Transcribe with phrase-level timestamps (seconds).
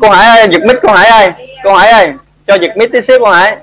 [0.00, 1.32] cô Hải ơi giật mít cô Hải ơi.
[1.64, 2.12] Cô Hải ơi
[2.46, 3.56] cho giật mít tí xíu cô Hải.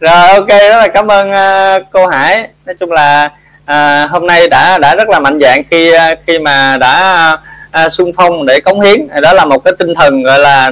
[0.00, 2.48] Rồi ok rất là cảm ơn uh, cô Hải.
[2.64, 3.30] Nói chung là
[3.62, 7.36] uh, hôm nay đã đã rất là mạnh dạng khi uh, khi mà đã
[7.84, 9.08] uh, xung phong để cống hiến.
[9.22, 10.70] Đó là một cái tinh thần gọi là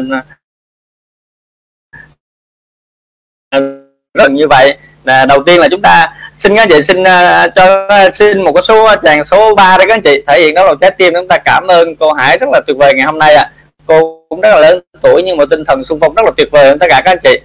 [4.15, 7.87] rất như vậy là đầu tiên là chúng ta xin các chị xin uh, cho
[7.89, 10.23] à, xin một cái số à, tràng số 3 đấy các anh chị.
[10.27, 12.77] Thể hiện đó là trái tim chúng ta cảm ơn cô Hải rất là tuyệt
[12.77, 13.43] vời ngày hôm nay ạ.
[13.43, 13.51] À.
[13.87, 16.49] cô cũng rất là lớn tuổi nhưng mà tinh thần xung phong rất là tuyệt
[16.51, 17.41] vời tất cả các anh chị.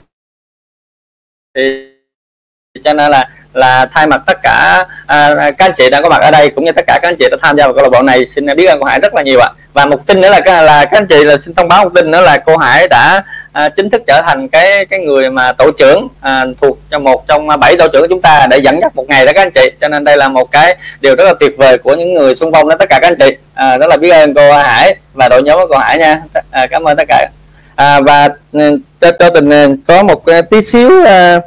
[1.56, 1.88] Thì
[2.84, 6.22] cho nên là là thay mặt tất cả à, các anh chị đang có mặt
[6.22, 7.90] ở đây cũng như tất cả các anh chị đã tham gia vào câu lạc
[7.90, 9.50] bộ này xin biết ơn cô Hải rất là nhiều ạ.
[9.74, 12.12] Và một tin nữa là là các anh chị là xin thông báo một tin
[12.12, 15.72] nữa là cô Hải đã à, chính thức trở thành cái cái người mà tổ
[15.78, 18.96] trưởng à, thuộc cho một trong bảy tổ trưởng của chúng ta để dẫn dắt
[18.96, 19.72] một ngày đó các anh chị.
[19.82, 22.52] Cho nên đây là một cái điều rất là tuyệt vời của những người xung
[22.52, 23.38] phong đó tất cả các anh chị.
[23.54, 26.22] À, rất là biết ơn cô Hải và đội nhóm của cô Hải nha.
[26.52, 27.30] À, cảm ơn tất cả.
[27.76, 31.40] À, và ừ, cho, cho tình ừ, có một tí xíu à,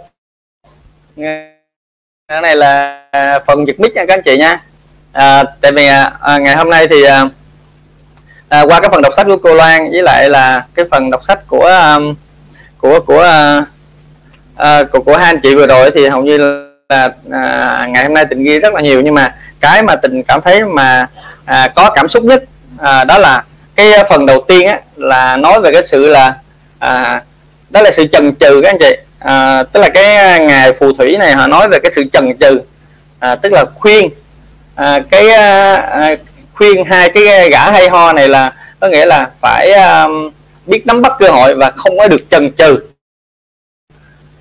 [2.28, 4.62] cái này là à, phần giật mic nha các anh chị nha.
[5.12, 7.24] À, tại vì à, à ngày hôm nay thì à,
[8.54, 11.22] à, qua cái phần đọc sách của cô Loan với lại là cái phần đọc
[11.28, 11.66] sách của
[11.96, 12.14] um,
[12.78, 13.26] của của
[13.58, 13.64] uh,
[14.62, 16.38] uh, của của hai anh chị vừa rồi thì hầu như
[16.88, 17.12] là uh,
[17.88, 19.00] ngày hôm nay tình ghi rất là nhiều.
[19.00, 21.06] Nhưng mà cái mà tình cảm thấy mà
[21.42, 22.42] uh, có cảm xúc nhất
[22.74, 23.44] uh, đó là
[23.74, 26.34] cái phần đầu tiên á, là nói về cái sự là
[26.84, 27.22] uh,
[27.70, 28.96] đó là sự chần chừ các anh chị.
[29.24, 32.60] Uh, tức là cái ngày phù thủy này họ nói về cái sự chần chừ
[33.32, 36.18] uh, tức là khuyên uh, cái uh,
[36.54, 40.30] khuyên hai cái gã hay ho này là có nghĩa là phải um,
[40.66, 42.78] biết nắm bắt cơ hội và không có được chần chừ.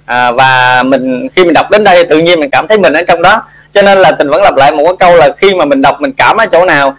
[0.06, 3.04] À, và mình khi mình đọc đến đây tự nhiên mình cảm thấy mình ở
[3.04, 3.44] trong đó.
[3.74, 6.02] Cho nên là tình vẫn lặp lại một cái câu là khi mà mình đọc
[6.02, 6.98] mình cảm ở chỗ nào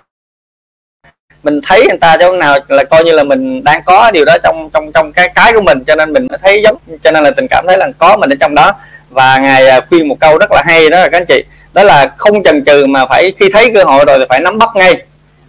[1.42, 4.36] mình thấy người ta chỗ nào là coi như là mình đang có điều đó
[4.42, 5.84] trong trong trong cái cái của mình.
[5.86, 8.32] Cho nên mình mới thấy giống cho nên là tình cảm thấy là có mình
[8.32, 8.72] ở trong đó.
[9.10, 11.82] Và ngài à, khuyên một câu rất là hay đó là các anh chị đó
[11.82, 14.70] là không chần chừ mà phải khi thấy cơ hội rồi thì phải nắm bắt
[14.74, 15.02] ngay.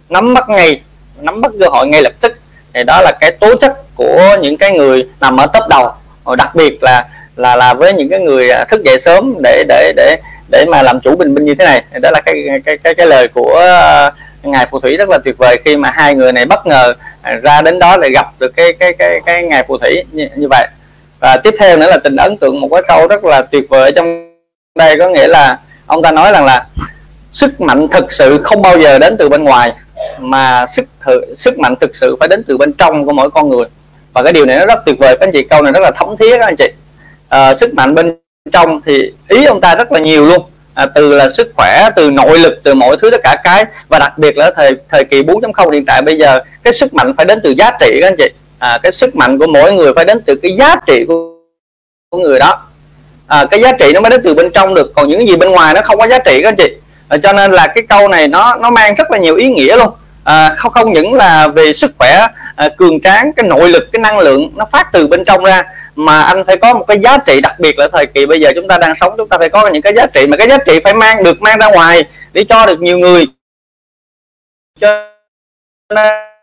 [0.08, 0.80] Nắm bắt ngay
[1.20, 2.38] nắm bắt cơ hội ngay lập tức.
[2.74, 5.90] Thì đó là cái tố chất của những cái người nằm ở top đầu.
[6.36, 7.04] Đặc biệt là
[7.36, 10.16] là là với những cái người à, thức dậy sớm để để để
[10.50, 11.84] để mà làm chủ bình minh như thế này.
[12.02, 14.10] Đó là cái cái cái cái lời của à,
[14.42, 17.36] ngài phù thủy rất là tuyệt vời khi mà hai người này bất ngờ à,
[17.42, 20.48] ra đến đó để gặp được cái cái cái cái ngài phù thủy như, như
[20.50, 20.68] vậy.
[21.20, 23.92] Và tiếp theo nữa là tình ấn tượng một cái câu rất là tuyệt vời
[23.96, 24.36] trong
[24.74, 26.66] đây có nghĩa là ông ta nói rằng là
[27.32, 29.72] sức mạnh thực sự không bao giờ đến từ bên ngoài
[30.18, 33.48] mà sức thử, sức mạnh thực sự phải đến từ bên trong của mỗi con
[33.48, 33.64] người.
[34.12, 35.90] Và cái điều này nó rất tuyệt vời các anh chị câu này rất là
[35.90, 36.70] thấm thiết các anh chị.
[37.28, 38.16] À, sức mạnh bên
[38.52, 40.42] trong thì ý ông ta rất là nhiều luôn.
[40.74, 43.98] À, từ là sức khỏe từ nội lực từ mọi thứ tất cả cái và
[43.98, 47.26] đặc biệt là thời thời kỳ 4.0 hiện tại bây giờ cái sức mạnh phải
[47.26, 48.30] đến từ giá trị các anh chị.
[48.58, 51.36] À, cái sức mạnh của mỗi người phải đến từ cái giá trị của,
[52.10, 52.65] của người đó
[53.26, 54.92] à, cái giá trị nó mới đến từ bên trong được.
[54.94, 56.74] Còn những gì bên ngoài nó không có giá trị các anh chị.
[57.08, 59.76] À, cho nên là cái câu này nó nó mang rất là nhiều ý nghĩa
[59.76, 59.90] luôn.
[60.24, 62.26] À, không không những là về sức khỏe
[62.56, 65.64] à, cường tráng cái nội lực cái năng lượng nó phát từ bên trong ra
[65.96, 68.52] mà anh phải có một cái giá trị đặc biệt là thời kỳ bây giờ
[68.54, 69.14] chúng ta đang sống.
[69.16, 71.42] Chúng ta phải có những cái giá trị mà cái giá trị phải mang được
[71.42, 73.24] mang ra ngoài để cho được nhiều người.
[74.80, 75.10] Cho
[75.94, 76.35] nên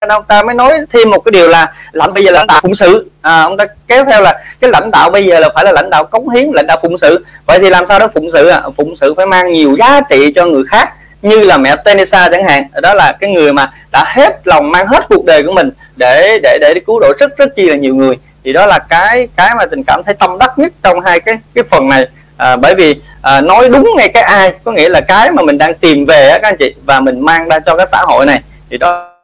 [0.00, 2.60] ông ta mới nói thêm một cái điều là lãnh bây giờ là lãnh đạo
[2.62, 3.10] phụng sự.
[3.22, 5.90] À, ông ta kéo theo là cái lãnh đạo bây giờ là phải là lãnh
[5.90, 7.24] đạo cống hiến lãnh đạo phụng sự.
[7.46, 8.62] Vậy thì làm sao đó phụng sự à?
[8.76, 10.92] phụng sự phải mang nhiều giá trị cho người khác
[11.22, 12.64] như là mẹ Teresa chẳng hạn.
[12.82, 16.38] Đó là cái người mà đã hết lòng mang hết cuộc đời của mình để
[16.42, 18.14] để để cứu độ rất rất chi là nhiều người.
[18.44, 21.38] Thì đó là cái cái mà tình cảm thấy tâm đắc nhất trong hai cái
[21.54, 22.08] cái phần này.
[22.36, 25.58] À, bởi vì à, nói đúng ngay cái ai có nghĩa là cái mà mình
[25.58, 28.26] đang tìm về á các anh chị và mình mang ra cho cái xã hội
[28.26, 29.15] này thì đó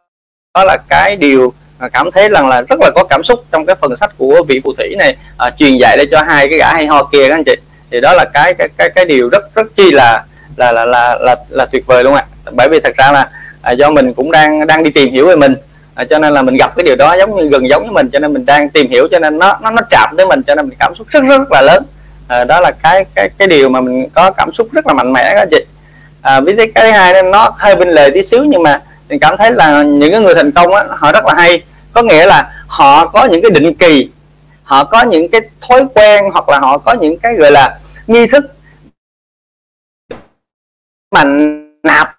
[0.55, 1.53] đó là cái điều
[1.93, 4.61] cảm thấy rằng là rất là có cảm xúc trong cái phần sách của vị
[4.65, 7.35] phù thủy này à, truyền dạy để cho hai cái gã hay ho kia các
[7.35, 7.55] anh chị.
[7.91, 10.25] Thì đó là cái cái cái cái điều rất rất chi là
[10.57, 12.25] là là là là, là tuyệt vời luôn ạ.
[12.53, 13.31] Bởi vì thật ra là
[13.63, 15.55] à, do mình cũng đang đang đi tìm hiểu về mình
[15.95, 18.11] à, cho nên là mình gặp cái điều đó giống như gần giống với mình
[18.13, 20.55] cho nên mình đang tìm hiểu cho nên nó nó nó chạm tới mình cho
[20.55, 21.83] nên mình cảm xúc rất rất là lớn.
[22.29, 25.13] À, đó là cái cái cái điều mà mình có cảm xúc rất là mạnh
[25.13, 25.65] mẽ các anh chị.
[26.23, 28.81] À, với cái cái hai nó hơi bên lề tí xíu nhưng mà
[29.13, 31.63] mình cảm thấy là những cái người thành công á, họ rất là hay
[31.93, 34.11] có nghĩa là họ có những cái định kỳ
[34.63, 38.27] họ có những cái thói quen hoặc là họ có những cái gọi là nghi
[38.27, 38.45] thức
[41.11, 41.25] mà
[41.83, 42.17] nạp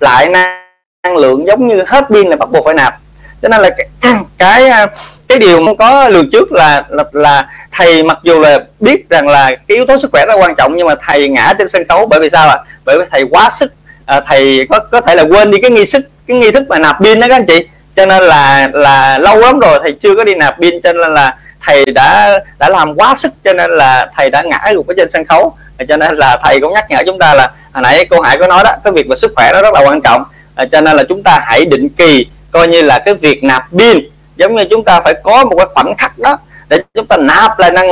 [0.00, 2.94] lại năng lượng giống như hết pin là bắt buộc phải nạp
[3.42, 3.88] cho nên là cái
[4.38, 4.86] cái, à,
[5.28, 9.28] cái điều không có lường trước là, là là thầy mặc dù là biết rằng
[9.28, 11.82] là cái yếu tố sức khỏe rất quan trọng nhưng mà thầy ngã trên sân
[11.88, 12.64] khấu bởi vì sao ạ à?
[12.84, 13.72] bởi vì thầy quá sức
[14.06, 16.78] à, thầy có có thể là quên đi cái nghi sức cái nghi thức mà
[16.78, 17.66] nạp pin đó các anh chị.
[17.96, 21.14] Cho nên là là lâu lắm rồi thầy chưa có đi nạp pin cho nên
[21.14, 24.94] là thầy đã đã làm quá sức cho nên là thầy đã ngã gục ở
[24.96, 25.56] trên sân khấu.
[25.88, 28.46] Cho nên là thầy cũng nhắc nhở chúng ta là hồi nãy cô hải có
[28.46, 30.24] nói đó cái việc về sức khỏe nó rất là quan trọng.
[30.54, 33.64] À, cho nên là chúng ta hãy định kỳ coi như là cái việc nạp
[33.78, 33.98] pin
[34.36, 36.38] giống như chúng ta phải có một cái khoảnh khắc đó
[36.68, 37.90] để chúng ta nạp lại năng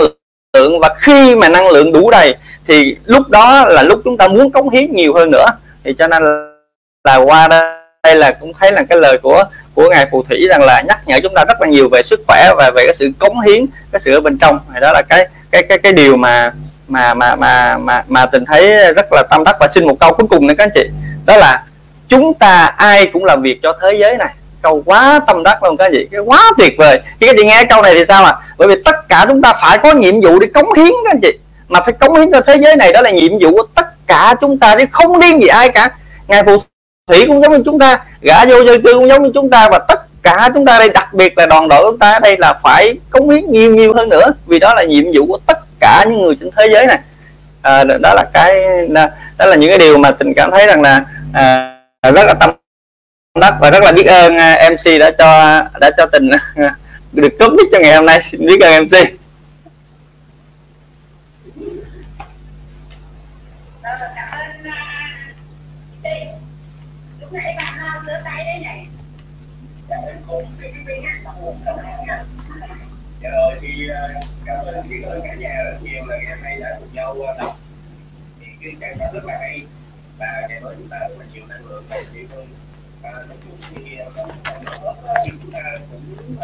[0.55, 0.81] lượng.
[0.81, 2.35] Và khi mà năng lượng đủ đầy
[2.69, 5.47] thì lúc đó là lúc chúng ta muốn cống hiến nhiều hơn nữa.
[5.85, 6.23] Thì cho nên
[7.05, 9.45] là qua đây đây là cũng thấy là cái lời của
[9.75, 12.21] của ngài phù thủy rằng là nhắc nhở chúng ta rất là nhiều về sức
[12.27, 14.59] khỏe và về cái sự cống hiến, cái sự ở bên trong.
[14.75, 16.53] Thì đó là cái cái cái cái điều mà
[16.89, 20.13] mà mà mà mà mà tình thấy rất là tâm đắc và xin một câu
[20.13, 20.89] cuối cùng nữa các anh chị.
[21.27, 21.63] Đó là
[22.09, 24.35] chúng ta ai cũng làm việc cho thế giới này.
[24.63, 26.09] Câu quá tâm đắc luôn các anh chị.
[26.13, 27.01] Cái quá tuyệt vời.
[27.21, 29.53] Khi các chị nghe câu này thì sao à bởi vì tất cả chúng ta
[29.63, 31.39] phải có nhiệm vụ để cống hiến các anh chị.
[31.69, 34.35] Mà phải cống hiến cho thế giới này đó là nhiệm vụ của tất cả
[34.41, 35.91] chúng ta chứ không riêng gì ai cả.
[36.29, 36.59] Ngài phù
[37.07, 39.69] thủy cũng giống như chúng ta gã vô dân cư cũng giống như chúng ta
[39.69, 42.37] và tất cả chúng ta đây đặc biệt là đoàn đội chúng ta ở đây
[42.39, 44.33] là phải cống hiến nhiều nhiều hơn nữa.
[44.47, 46.99] Vì đó là nhiệm vụ của tất cả những người trên thế giới này.
[47.63, 48.65] À, đó là cái
[49.39, 52.51] đó, là những cái điều mà tình cảm thấy rằng là à, rất là tâm
[53.41, 56.77] đắc và rất là biết ơn à, MC đã cho đã cho tình à,
[57.13, 58.23] được tốt nhất cho ngày hôm nay.
[58.23, 59.22] Xin biết ơn MC
[73.23, 73.89] rồi thì
[74.45, 77.17] cảm ơn chị ơn cả nhà rất nhiều là ngày hôm nay đã cùng nhau
[77.39, 77.59] đọc
[78.41, 79.63] thì cái trang sách rất là hay
[80.19, 82.47] và ngày mới chúng ta rất là nhiều năng lượng và chị ơn
[83.03, 84.29] và nói chung thì trong
[84.83, 86.37] phần đó chúng ta cũng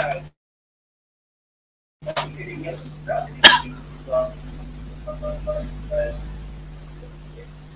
[2.14, 2.74] cái điều nhất
[3.06, 3.26] là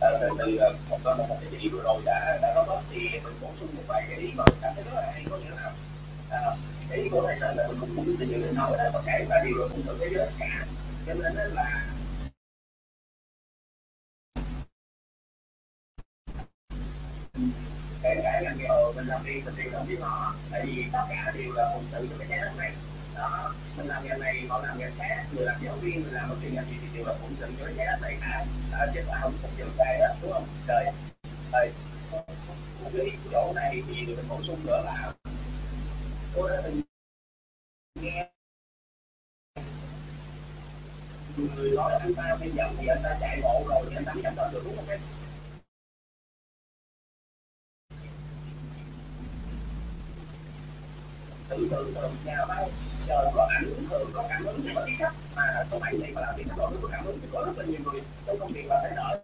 [0.00, 0.58] từ từ
[0.88, 3.82] một cái một cái chị vừa rồi đã đã có thì mình bổ sung một
[3.86, 5.72] vài cái ý mà cảm thấy rất là hay có nghĩa là
[6.92, 9.50] ý của thầy là mình cũng muốn cũng như là nói là tất cả đi
[9.56, 10.66] rồi cũng tự cái cả
[11.06, 11.88] cho nên là
[18.02, 20.84] kể cả là cái ờ mình làm đi mình đi làm với họ tại vì
[20.92, 22.72] tất cả đều là cùng tự cho cái trái đất này
[23.16, 26.28] đó mình làm nghề này họ làm nghề khác người làm giáo viên người làm
[26.28, 28.44] bất kỳ ngành gì thì đều là cùng tự cho cái trái đất này cả
[28.72, 30.84] à, chứ là không cùng chịu tay đó đúng không trời
[31.52, 31.70] ơi
[32.92, 35.12] cái chỗ này thì mình bổ sung nữa là
[36.34, 36.80] cô đã từng
[38.00, 38.28] nghe
[41.36, 44.12] người nói anh ta bây giờ thì anh ta chạy bộ rồi thì anh ta
[44.14, 45.00] mới dám được đúng không em
[51.48, 52.68] tự từ từ nhà bao
[53.08, 56.20] giờ có ảnh hưởng có cảm ứng có tí cách mà không phải vậy mà
[56.20, 58.66] làm việc rồi có cảm ứng thì có rất là nhiều người trong công việc
[58.68, 59.18] và phải đợi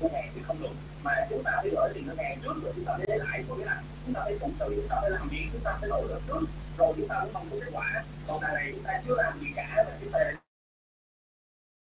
[0.00, 0.72] ngân hàng thì không được
[1.02, 3.54] mà chúng ta phải gửi tiền ngân hàng trước rồi chúng ta để lại có
[3.54, 5.88] nghĩa là chúng ta phải phụng sự chúng ta phải làm việc chúng ta phải
[5.88, 6.40] nỗ lực trước
[6.78, 9.40] rồi chúng ta mới mong muốn kết quả còn tại này chúng ta chưa làm
[9.40, 10.18] gì cả mà chúng ta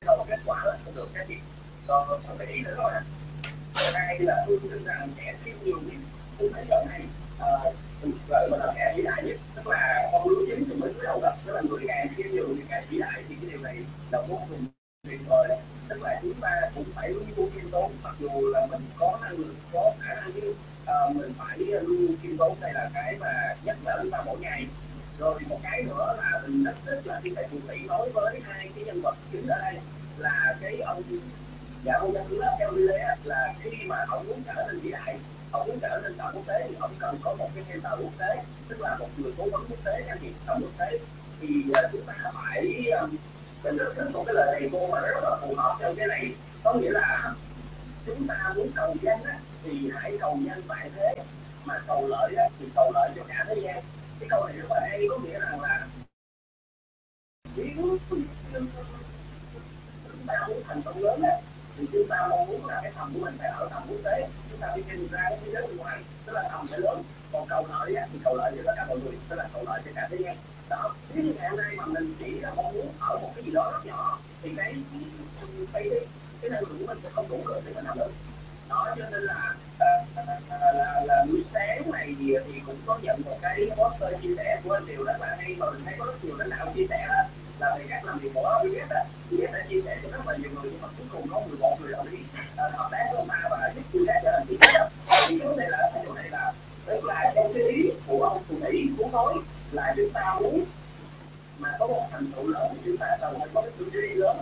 [0.06, 1.36] không có kết quả là không được cái gì
[1.88, 2.92] còn không để ý nữa rồi
[3.94, 5.98] hai là tôi tin rằng trẻ thiếu nhiều nhất
[6.40, 7.02] tôi thấy giờ này
[8.30, 11.20] lợi mình là kẻ vĩ đại nhất tức là con lưu chính thì mình đầu
[11.20, 13.78] gặp tức là người càng thiếu nhiều thì càng vĩ đại thì cái điều này
[14.12, 14.66] là vô cùng
[15.08, 15.58] tuyệt vời
[16.08, 17.92] tức là chúng ta cũng phải luôn luôn kiêm tốn.
[18.04, 21.80] Mặc dù là mình có năng lực có khả năng nhưng uh, mình phải ờ,
[21.80, 22.58] luôn kiên tốn.
[22.62, 24.68] Đây là cái mà nhắc nhở chúng ta mỗi ngày.
[25.20, 28.40] Rồi một cái nữa là mình rất thích là khi thầy phù thủy nói với
[28.44, 29.74] hai cái nhân vật chính ở đây
[30.18, 31.04] là cái ông
[31.84, 34.92] dạ ông nhân thứ theo như thế là khi mà ông muốn trở nên vĩ
[34.92, 35.18] đại
[35.52, 37.98] ông muốn trở nên tầm quốc tế thì ông cần có một cái nhân tàu
[37.98, 41.00] quốc tế tức là một người cố vấn quốc tế can thiệp tầm quốc tế.
[41.42, 43.16] Thì uh, chúng ta phải um,
[43.64, 46.08] mình rất thích một cái lời thầy cô mà rất là phù hợp trong cái
[46.08, 46.34] này.
[46.64, 47.34] Có nghĩa là
[48.06, 51.16] chúng ta muốn cầu danh á, thì hãy cầu danh tại thế.
[51.66, 53.84] Mà cầu lợi á, thì cầu lợi cho cả thế gian.
[54.20, 55.88] Cái câu này rất là hay có nghĩa rằng là
[57.56, 58.28] nếu chúng
[60.28, 61.36] ta muốn thành công lớn á,
[61.78, 64.28] thì chúng ta mong muốn là cái tầm của mình phải ở tầm quốc tế.
[64.52, 67.04] Chúng ta phải nhìn ra cái thế giới bên ngoài tức là tầm phải lớn.
[67.32, 69.64] Còn cầu lợi á, thì cầu lợi cho tất cả mọi người tức là cầu
[69.66, 70.38] lợi cho cả thế gian
[70.70, 73.44] đó thế thì ngày hôm nay mà mình chỉ là mong muốn ở một cái
[73.44, 74.76] gì đó rất nhỏ thì cái
[75.74, 75.90] cái
[76.42, 78.12] cái năng lượng của mình sẽ không đủ rồi để mình làm được
[78.70, 79.56] đó cho nên là
[80.74, 84.62] là, là, buổi sáng này thì, thì cũng có nhận một cái poster chia sẻ
[84.64, 86.86] của anh điều rất là hay mà mình thấy có rất nhiều lãnh đạo chia
[86.90, 87.24] sẻ đó
[87.60, 90.38] là về các làm việc của VS á VS đã chia sẻ cho rất là
[90.38, 92.18] nhiều người nhưng mà cuối cùng có 11 người đồng ý
[92.58, 94.90] hợp tác với ông ta và giúp chia sẻ cho làm việc đó
[95.28, 96.54] thì vấn đề là cái điều này là
[96.86, 99.34] tức là trong cái ý của ông thủ ý của nói
[99.72, 100.66] là chúng ta muốn
[101.60, 104.14] mà có một thành tựu lớn thì chúng ta cần phải có cái tư duy
[104.14, 104.38] lớn.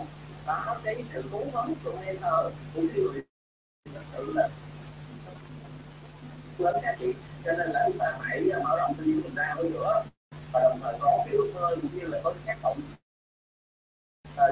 [0.46, 3.22] Đó cái sự cố gắng của mentor của như người
[3.94, 4.48] thật sự là
[6.58, 7.14] lớn các chị.
[7.44, 10.02] cho nên là chúng ta phải mở rộng tư duy mình ra hơn nữa.
[10.52, 12.80] Và đồng thời có cái ước mơ cũng như là có cái khát vọng.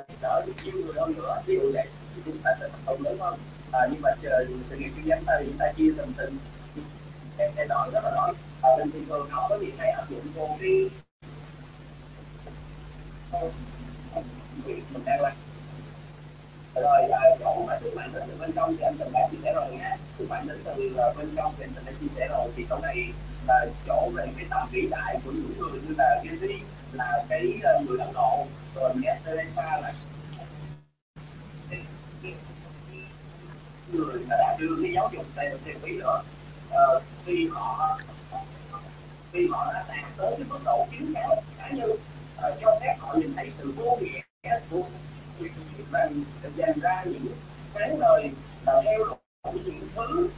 [0.08, 1.42] Giúp đỡ được nhiều người hơn nữa.
[1.46, 3.38] Ví dụ vậy thì chúng ta sẽ thành công lớn hơn.
[3.72, 6.36] À, nhưng mà chờ sự nghiệp kinh doanh ta thì chúng ta chia từng từng
[7.38, 8.32] em giai đoạn rất là rõ
[8.78, 10.90] bình thường thường trường nó có gì hay áp dụng vô cái
[14.64, 15.32] mình đang làm
[16.74, 19.38] rồi là chỗ mà sức mạnh đến từ bên trong thì anh từng đã chia
[19.42, 19.96] sẻ rồi nha.
[20.18, 22.48] Sức mạnh đến từ bên trong thì anh đã chia sẻ rồi.
[22.56, 23.12] Thì ờ, chỗ này
[23.46, 26.54] là chỗ về cái tầm vĩ đại của những người như là Gary
[26.92, 29.92] là cái ờ, người ấn độ, rồi nghe Teresa là
[33.92, 36.22] người mà đã đưa cái giáo dục đây là tiền phí nữa
[37.26, 37.98] khi họ
[39.34, 42.96] khi họ đã đạt tới cái mức độ kiến thức cá nhân uh, cho phép
[42.98, 44.20] họ nhìn thấy sự vô nghĩa
[44.70, 44.82] của
[45.90, 46.08] và
[46.56, 47.26] dành ra những
[47.74, 48.30] cái lời
[48.66, 48.98] là theo
[49.44, 50.28] đuổi những thứ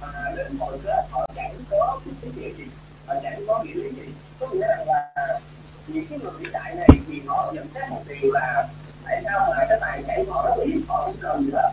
[0.00, 2.64] mà đến mọi kết họ chẳng có cái gì gì
[3.06, 4.12] họ chẳng có nghĩa lý gì.
[4.40, 5.40] Có nghĩa rằng là
[5.86, 8.68] những cái người vĩ đại này thì họ nhận xét một điều là
[9.04, 11.68] tại sao mà cái tài sản họ rất ít họ không cần nữa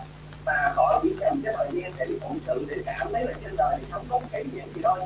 [0.45, 3.55] mà họ chỉ dành cái thời gian để phụng sự để cảm thấy là trên
[3.57, 4.99] đời thì không có cái gì gì thôi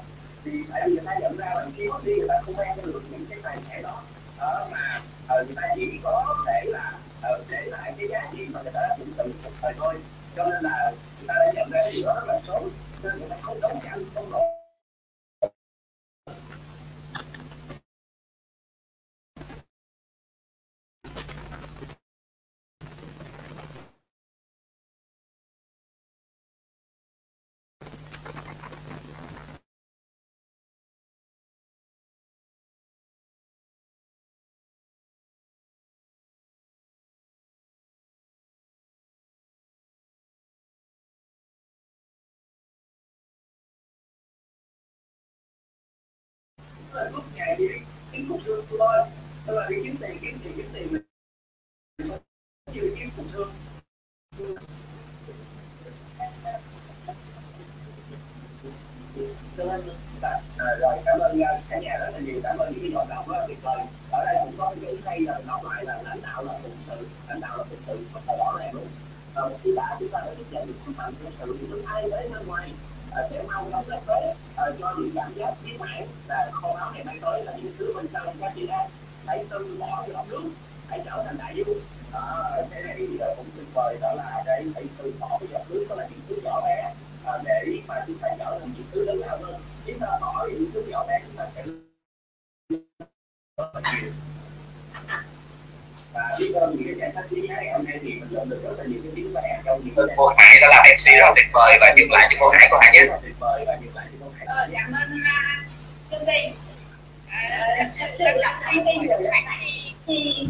[0.46, 2.78] thì tại vì người ta nhận ra là khi mất đi người ta không mang
[2.86, 4.02] được những cái tài sản đó
[4.40, 5.02] đó mà
[5.46, 7.00] người ta chỉ có thể là
[7.50, 9.96] để lại cái giá trị mà người ta đã từng từng một thời thôi
[10.36, 12.70] cho nên là người ta đã nhận ra điều đó rất là sớm
[13.04, 14.43] nên người ta không đấu tranh không nổi
[46.94, 47.66] là lúc ngày đi
[48.12, 48.98] kiếm cục xương thôi
[49.46, 51.02] tức là đi kiếm tiền kiếm tiền kiếm tiền
[52.74, 53.52] chưa kiếm cục xương
[59.58, 59.82] cho nên
[60.80, 63.26] rồi cảm ơn uh, cả nhà rất là nhiều cảm ơn những cái hoạt động
[63.28, 65.86] rất là tuyệt vời ở đây cũng có cái hay là nói lại.
[65.86, 68.74] là lãnh đạo là phụng sự lãnh đạo là phụng sự rất là rõ ràng
[68.74, 68.88] luôn
[69.36, 72.08] à, khi đã chúng ta đã thực hiện được sức mạnh của sự thì ai
[72.12, 72.72] tới bên ngoài
[73.30, 74.34] sẽ mau chóng đất tới
[74.80, 77.94] cho những cảm giác viên mãn là kho áo này mang tới là những thứ
[77.96, 78.90] bên trong các chị em
[79.26, 80.50] hãy từ bỏ cái nước
[80.88, 81.80] hãy trở thành đại dương
[82.72, 85.86] cái này thì cũng tuyệt vời đó là cái hãy từ bỏ cái giọt nước
[85.90, 86.94] đó là những thứ nhỏ bé
[87.44, 90.72] để mà chúng ta trở thành những thứ lớn lao hơn chúng ta bỏ những
[90.74, 91.64] thứ nhỏ bé chúng ta sẽ
[96.14, 98.60] và biết ơn những cái giải thích lý ngày hôm nay thì mình nhận được
[98.64, 99.33] rất là nhiều cái tiếng
[100.18, 102.68] cô Hải đã làm MC rất là tuyệt vời và nhường lại cho cô Hải
[102.72, 103.06] cô Hải nhé.
[104.46, 106.56] Ờ, cảm ơn uh, chương trình
[107.30, 108.74] à, thật sự rất là hay.
[108.86, 110.48] Khi được sách thì thì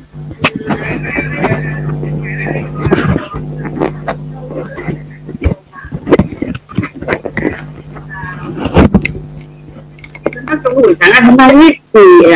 [10.64, 11.50] trong buổi sáng ngày hôm nay
[11.94, 12.32] thì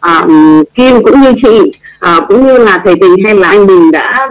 [0.00, 0.24] à,
[0.74, 4.28] Kim cũng như chị à, cũng như là thầy Tình hay là anh Bình đã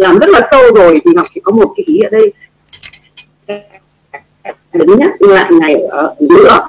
[0.00, 2.32] làm rất là sâu rồi thì Ngọc chỉ có một cái ý ở đây.
[4.72, 6.68] Để nhắc lại này ở nữa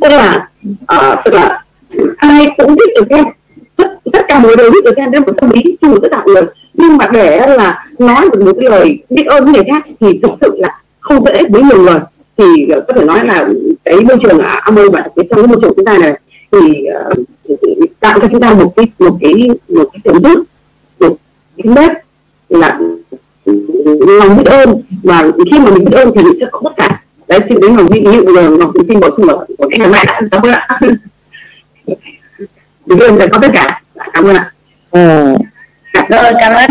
[0.00, 1.64] tức là uh, tức là
[2.16, 3.24] ai cũng biết được em.
[3.76, 6.22] Tất, tất cả mọi người biết được em đến một tâm lý chung tất cả
[6.26, 6.42] người.
[6.74, 10.30] Nhưng mà để là nói được một cái lời biết ơn người khác thì thực
[10.40, 11.98] sự là không dễ với nhiều người.
[12.36, 12.44] Thì
[12.88, 13.48] có thể nói là
[13.84, 16.20] cái môi trường ở Amway và cái trong cái môi trường chúng ta này
[16.60, 17.28] thì uh,
[18.00, 20.44] tạo cho chúng ta một cái một cái một cái tiềm thức
[21.00, 21.16] một
[21.56, 21.92] cái nét
[22.48, 22.78] là
[24.20, 24.82] lòng biết ơn.
[25.02, 27.02] Và khi mà mình biết ơn thì mình sẽ có tất cả.
[27.28, 30.04] Đấy xin đến lòng ví dụ giờ ngọc xin bổ sung ở của cái mai
[30.06, 30.68] đã cảm ơn ạ.
[32.86, 33.82] Biết ơn sẽ có tất cả.
[34.12, 34.52] Cảm ơn ạ.
[34.90, 35.34] Ừ.
[36.08, 36.70] rồi cảm ơn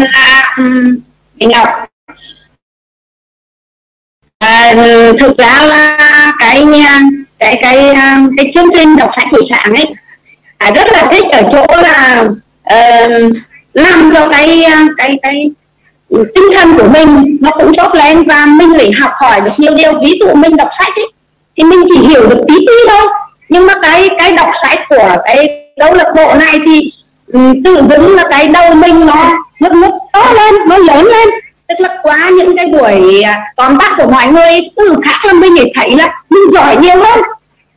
[1.40, 1.68] chị Ngọc
[4.40, 4.74] à,
[5.20, 5.98] thực ra là
[6.40, 6.66] cái
[7.44, 7.96] cái cái
[8.38, 9.86] cái chương trình đọc sách buổi sáng ấy
[10.58, 12.24] à, rất là thích ở chỗ là
[12.74, 13.34] uh,
[13.74, 15.52] làm cho cái à, cái cái
[16.10, 19.74] tinh thần của mình nó cũng tốt lên và mình phải học hỏi được nhiều
[19.76, 20.00] điều.
[20.00, 21.12] Ví dụ mình đọc sách ấy
[21.58, 23.08] thì mình chỉ hiểu được tí tí thôi.
[23.50, 25.48] Nhưng mà cái cái đọc sách của cái
[25.80, 26.92] câu lạc bộ này thì
[27.28, 31.30] ừ, tự dưng là cái đầu mình nó nó nó to lên nó lớn lên
[31.68, 35.34] tức là qua những cái buổi à, tóm tắt của mọi người từ khác là
[35.34, 37.20] mình thấy là mình giỏi nhiều hơn.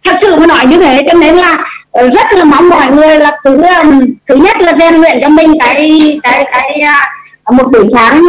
[0.05, 1.57] Thật sự mà nói như thế cho nên là
[1.90, 3.85] ờ, rất là mong mọi người là thứ à,
[4.28, 7.11] thứ nhất là rèn luyện cho mình cái cái cái à,
[7.52, 8.23] một buổi sáng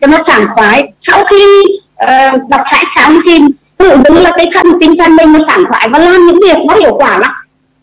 [0.00, 0.92] cho nó sảng khoái.
[1.08, 1.62] Sau khi
[2.04, 3.40] uh, đọc sách sáng thì
[3.78, 6.58] tự đứng là cái thân tinh thần mình nó sảng khoái và làm những việc
[6.68, 7.32] nó hiệu quả lắm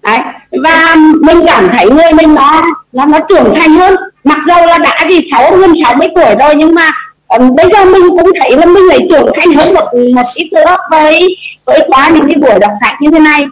[0.02, 0.20] đấy
[0.64, 3.96] và mình cảm thấy người mình nó nó nó trưởng thành hơn.
[4.24, 6.92] Mặc dù là đã gì sáu hơn sáu mươi tuổi rồi nhưng mà
[7.30, 10.54] um, bây giờ mình cũng thấy là mình lại trưởng thành hơn một một ít
[10.54, 13.44] nữa với với quá những cái buổi đọc sách như thế này.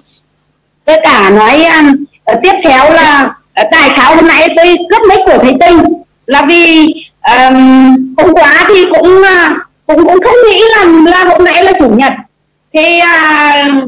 [0.86, 1.96] Với cả nói um,
[2.44, 5.84] tiếp theo là ờ, uh, tại hôm nay tôi cướp mấy của thầy tinh
[6.26, 6.94] là vì
[7.28, 9.58] um, hôm qua thì cũng uh,
[9.88, 12.14] cũng cũng không nghĩ là là hôm nay là chủ nhật.
[12.74, 13.84] Thì uh,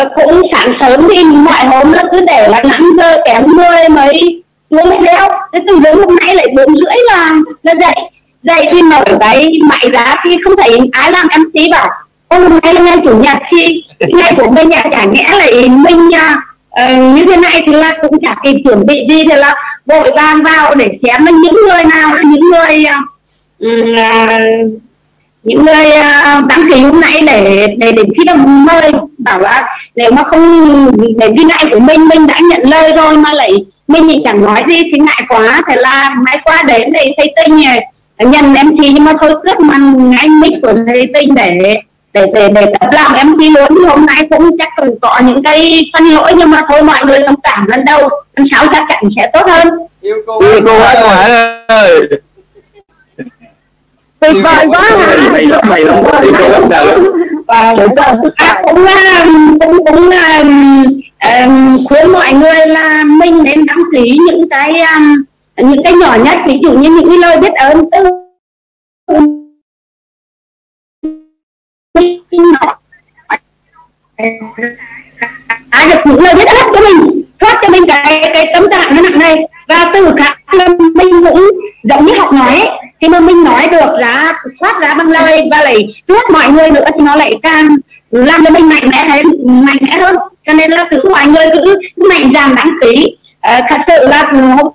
[0.00, 3.88] uh, cũng sáng sớm thì mọi hôm nó cứ để là năm giờ kém mười
[3.88, 5.28] mấy xuống mới đeo.
[5.52, 7.32] Thế từ đến hôm nay lại bốn rưỡi là
[7.62, 7.94] là dậy
[8.42, 11.90] dậy thì mở cái mại giá thì không thấy ai làm mc bảo
[12.30, 17.16] hôm nay ngay chủ nhật thì ngay của bên nhà chả nhẽ là mình uh,
[17.16, 19.54] như thế này thì là cũng chả kịp chuẩn bị gì thì là
[19.86, 22.84] vội vàng vào để xem à, là những người nào là những người
[23.64, 24.80] uh,
[25.42, 29.76] những người uh, đăng ký hôm nay để để đến khi đồng mời bảo là
[29.96, 30.86] nếu mà không
[31.18, 33.50] để đi lại của mình mình đã nhận lời rồi mà lại
[33.88, 37.34] mình thì chẳng nói gì thì ngại quá thế là mai qua đến để thấy
[37.36, 37.56] tinh
[38.26, 41.50] nhận em chi nhưng mà thôi cướp màn ngay mic của thầy tinh để
[42.12, 45.20] để để để tập làm em chi luôn thì hôm nay cũng chắc cũng có
[45.24, 48.08] những cái phân lỗi nhưng mà thôi mọi người thông cảm lần đầu.
[48.36, 49.68] Lần sau chắc chắn sẽ tốt hơn.
[50.00, 50.96] Yêu cô yêu cô ơi
[51.68, 52.00] ơi.
[54.20, 54.90] Tuyệt vời quá.
[55.32, 56.86] mày lắm mày lắm yêu cô lắm nào
[57.50, 57.94] và cũng
[58.64, 58.84] cũng
[59.60, 60.10] cũng cũng
[61.20, 65.22] um, khuyến mọi người là mình nên đăng ký những cái um,
[65.62, 68.04] những cái nhỏ nhất ví dụ như những cái lời biết ơn từ
[75.70, 78.96] ai được những lời biết ơn của mình thoát cho mình cái cái tâm trạng
[78.96, 79.36] nó nặng này.
[79.68, 81.50] Và từ cả là mình cũng
[81.82, 82.68] giống như học nói
[83.00, 86.70] thì mà mình nói được ra thoát ra bằng lời và lại trước mọi người
[86.70, 87.76] nữa thì nó lại càng
[88.10, 90.16] làm cho mình mạnh mẽ hơn mạnh mẽ hơn.
[90.46, 93.16] Cho nên là cứ mọi người cứ mạnh dạn đăng ký.
[93.40, 94.72] À, thật sự là hôm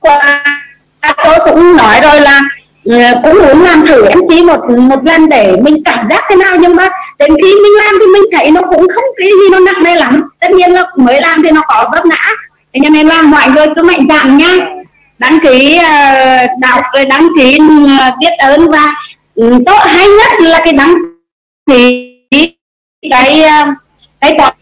[0.00, 0.44] qua
[1.24, 2.40] tôi cũng nói rồi là
[2.84, 6.36] ừ, cũng muốn làm thử em chỉ một một lần để mình cảm giác thế
[6.36, 9.48] nào nhưng mà đến khi mình làm thì mình thấy nó cũng không cái gì
[9.52, 10.22] nó nặng nề lắm.
[10.40, 12.26] Tất nhiên là mới làm thì nó có vấp ngã.
[12.74, 14.56] Thế nên làm mọi người cứ mạnh dạn nha.
[15.18, 18.94] Đăng ký uh, đọc rồi đăng ký ừ, uh, biết ơn và
[19.34, 20.94] um, tốt hay nhất là cái đăng
[21.70, 22.12] ký
[23.10, 23.68] cái uh,
[24.20, 24.52] cái tóm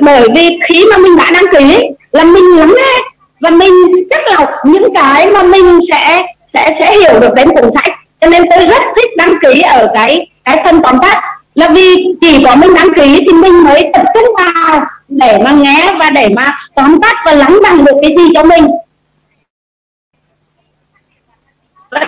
[0.00, 1.78] bởi vì khi mà mình đã đăng ký
[2.12, 3.00] là mình lắng nghe
[3.40, 3.72] và mình
[4.10, 6.22] chắc là những cái mà mình sẽ
[6.54, 7.92] sẽ sẽ hiểu được đến cuốn sách.
[8.20, 11.20] Cho nên tôi rất thích đăng ký ở cái cái phần tóm tắt.
[11.54, 15.52] Là vì chỉ có mình đăng ký thì mình mới tập trung vào để mà
[15.52, 18.66] nghe và để mà tóm tắt và lắng bằng được cái gì cho mình.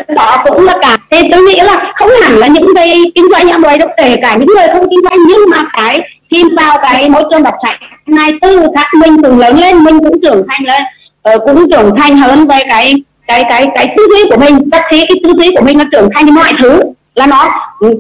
[0.09, 3.51] Đó cũng là cả thì tôi nghĩ là không hẳn là những cái kinh doanh
[3.51, 6.79] ở đây đâu, kể cả những người không kinh doanh, nhưng mà cái khi vào
[6.83, 10.47] cái môi trường đọc sách này từ các mình cũng lớn lên, mình cũng trưởng
[10.49, 10.83] thành lên
[11.31, 12.95] uh, cũng trưởng thành hơn về cái
[13.27, 14.71] cái cái cái tư duy của mình.
[14.73, 16.81] Tất sĩ cái tư duy của mình nó trưởng thành mọi thứ.
[17.15, 17.49] Là nó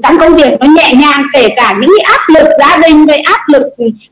[0.02, 3.16] trong công việc nó nhẹ nhàng kể cả những cái áp lực gia đình về
[3.16, 3.62] áp lực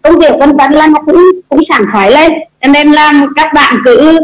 [0.03, 2.33] công việc vân vân là nó cũng cũng sảng khoái lên.
[2.63, 4.19] Cho nên là các bạn cứ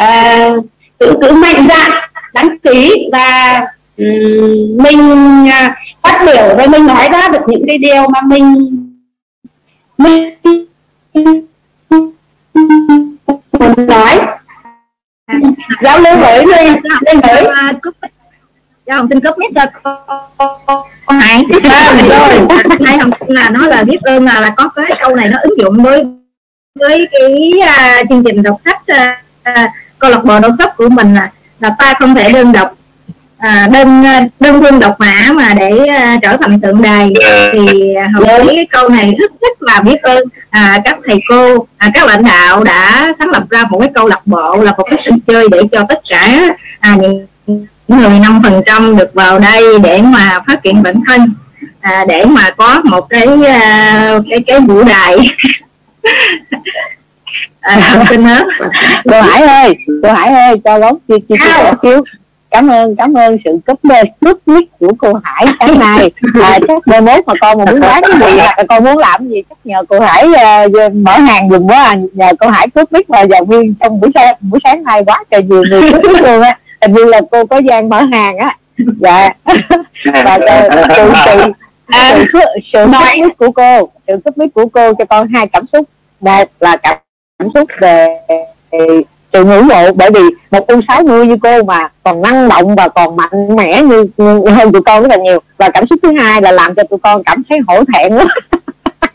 [0.00, 0.64] uh,
[1.00, 1.90] cứ cứ mạnh dạn
[2.34, 3.60] đăng ký và
[3.96, 5.12] um, mình
[5.44, 5.72] uh,
[6.02, 8.70] phát biểu và mình nói ra được những cái điều mà mình
[9.98, 10.30] mình
[13.58, 14.20] muốn nói.
[15.82, 16.64] Giao lưu với người
[17.00, 17.44] lên mới.
[18.86, 19.90] Cho sinh cấp nhất cho
[21.06, 22.46] con hạng tiếp rồi.
[22.86, 25.58] Hai sinh là nói là biết ơn là, là có cái câu này nó ứng
[25.58, 26.04] dụng với
[26.80, 28.82] với cái uh, chương trình đọc sách
[29.48, 32.74] uh, câu lạc bộ đọc sách của mình là là ta không thể đơn độc
[33.38, 34.02] à, đơn
[34.40, 37.12] đơn phương độc mã mà để uh, trở thành tượng đài
[37.52, 41.66] thì học lý cái câu này rất rất là biết ơn à, các thầy cô
[41.76, 44.84] à, các lãnh đạo đã sáng lập ra một cái câu lạc bộ là một
[44.90, 46.40] cái sân chơi để cho tất cả
[46.80, 51.34] à, những người năm phần trăm được vào đây để mà phát triển bản thân
[51.80, 55.16] à, để mà có một cái uh, cái cái vũ đài.
[57.60, 58.46] À, xin hết
[59.04, 62.02] cô Hải ơi cô Hải ơi cho bóng chia chia chia xíu
[62.50, 66.10] cảm ơn cảm ơn sự cấp mê nước quyết của cô Hải sáng nay.
[66.42, 69.28] À, chắc mai mốt mà con mà muốn bán cái gì con muốn làm cái
[69.28, 71.94] gì chắc nhờ cô Hải uh, mở hàng dùng quá à.
[72.12, 75.24] nhờ cô Hải cướp biết và giáo viên trong buổi sáng buổi sáng nay quá
[75.30, 76.58] trời nhiều người cướp luôn á.
[76.82, 78.56] Hình như là cô có gian mở hàng á.
[79.00, 79.32] Dạ.
[80.24, 80.38] Và
[80.96, 81.52] sự sự
[81.86, 82.40] à, sự,
[82.72, 85.88] sự cấp của cô sự cấp biết của cô cho con hai cảm xúc.
[86.20, 86.98] Một là cảm
[87.54, 88.06] xúc về
[89.32, 92.88] sự ngưỡng mộ bởi vì một u 60 như cô mà còn năng động và
[92.88, 95.38] còn mạnh mẽ như, như hơn tụi con rất là nhiều.
[95.58, 98.26] Và cảm xúc thứ hai là làm cho tụi con cảm thấy hổ thẹn quá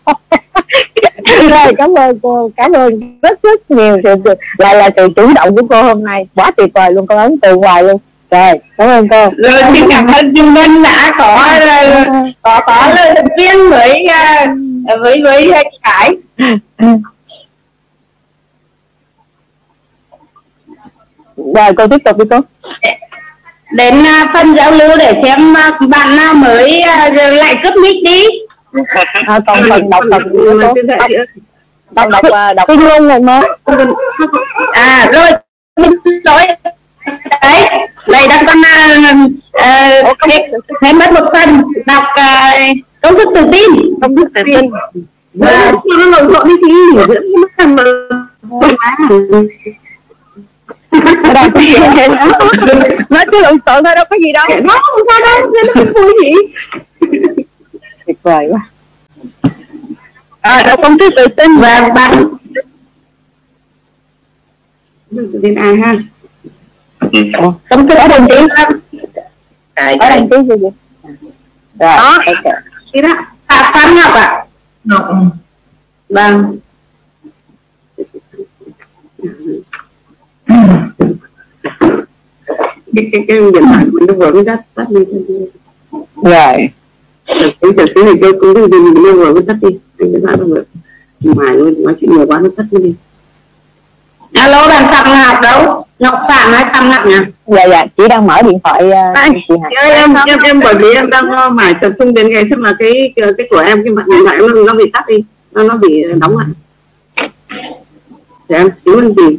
[1.50, 4.16] rồi cảm ơn cô cảm ơn rất rất nhiều sự
[4.58, 6.26] lại là sự chủ động của cô hôm nay.
[6.36, 7.98] Quá tuyệt vời luôn con ấn tượng hoài luôn.
[8.32, 9.30] Rồi cảm ơn cô.
[9.38, 11.50] Rồi xin cảm ơn Trung Ngân đã có
[12.42, 14.56] có có lời động viên với à,
[15.00, 16.16] với với chị Hải
[21.38, 22.40] rồi cô tiếp tục đi cô.
[23.72, 26.82] Đến à, phần giao lưu để xem à, bạn nào mới
[27.32, 28.26] lại cấp mic đi.
[29.28, 30.22] À, còn phần đọc đọc
[30.60, 30.72] đọc
[31.92, 32.24] đọc đọc
[32.56, 32.68] đọc.
[32.68, 33.42] Cái luôn rồi mà.
[34.74, 35.32] À rồi.
[36.24, 36.48] Nói
[37.42, 37.66] đấy
[38.08, 40.18] đây đang con uh,
[40.82, 41.62] thêm mất một phần.
[41.86, 43.70] Đọc uh, công thức tự tin.
[44.02, 44.70] Công thức tự tin.
[45.34, 45.48] Nó
[46.06, 46.74] lộn xộn đi thì
[53.10, 54.46] nó cứ lộn xộn thôi đâu có gì đâu.
[54.64, 56.32] Nó không sao đâu nó không vui gì.
[58.06, 58.60] Tuyệt vời quá.
[60.42, 61.58] À đọc công thức tự tin.
[61.58, 62.28] Và bạn
[65.44, 65.96] tên ai ha?
[67.70, 68.36] Công thức ở đăng ký
[69.76, 70.72] ở đăng ký gì vậy?
[71.80, 72.18] Rồi đó.
[72.94, 73.10] đi đó.
[73.46, 74.46] À Phan Ngọc ạ.
[76.10, 76.58] Vâng
[82.96, 85.00] cái cái cái điện thoại của nó vừa mới tắt tắt đi
[86.16, 86.70] rồi.
[87.62, 89.70] Cái giờ xíu này tôi cũng đi nó vừa mới tắt đi.
[90.00, 90.64] Anh cái nó vừa
[91.34, 92.94] mài luôn nói chuyện nhiều quá nó tắt đi.
[94.34, 95.86] Alo đang Phạm Ngọc đâu?
[96.00, 97.16] Ngọc Phạm hay Phạm Ngọc nhỉ?
[97.48, 98.94] Dạ dạ chị đang mở điện thoại uh,
[99.48, 99.72] chị Hạnh.
[99.76, 103.14] em em em bởi vì em đang mải tập trung đến cái tức là cái
[103.16, 105.24] cái của em cái mặt điện thoại nó nó bị tắt đi.
[105.52, 106.48] Nó nó bị đóng lại.
[108.50, 109.38] Để em xíu anh gì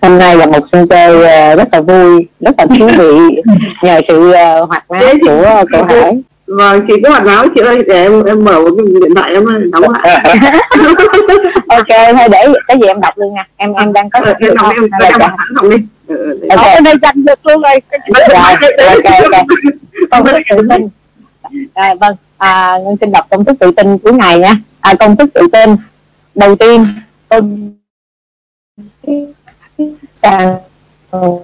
[0.00, 3.42] hôm nay là một sân chơi ờ, rất là vui rất là thú vị
[3.82, 5.14] nhờ sự uh, hoạt náo
[5.72, 6.22] của cô Hải.
[6.46, 9.32] Vâng chị cứ hoạt náo chị ơi để em em mở một cái điện thoại
[9.32, 10.24] em đóng lại.
[11.68, 13.46] Ok thôi để cái gì em đọc luôn nha.
[13.56, 15.76] Em em đang có em đọc em chả- sẵn không đi.
[16.06, 16.82] Ừ, ok.
[16.84, 17.80] đây dành được luôn rồi.
[18.28, 19.44] Rồi ok ok.
[20.10, 20.88] Công thức tự tin.
[21.74, 24.52] À, vâng à, Ngân xin đọc công thức tự tin của ngày nha.
[24.80, 25.76] À, công thức tự tin
[26.34, 26.86] đầu tiên
[31.10, 31.40] tôi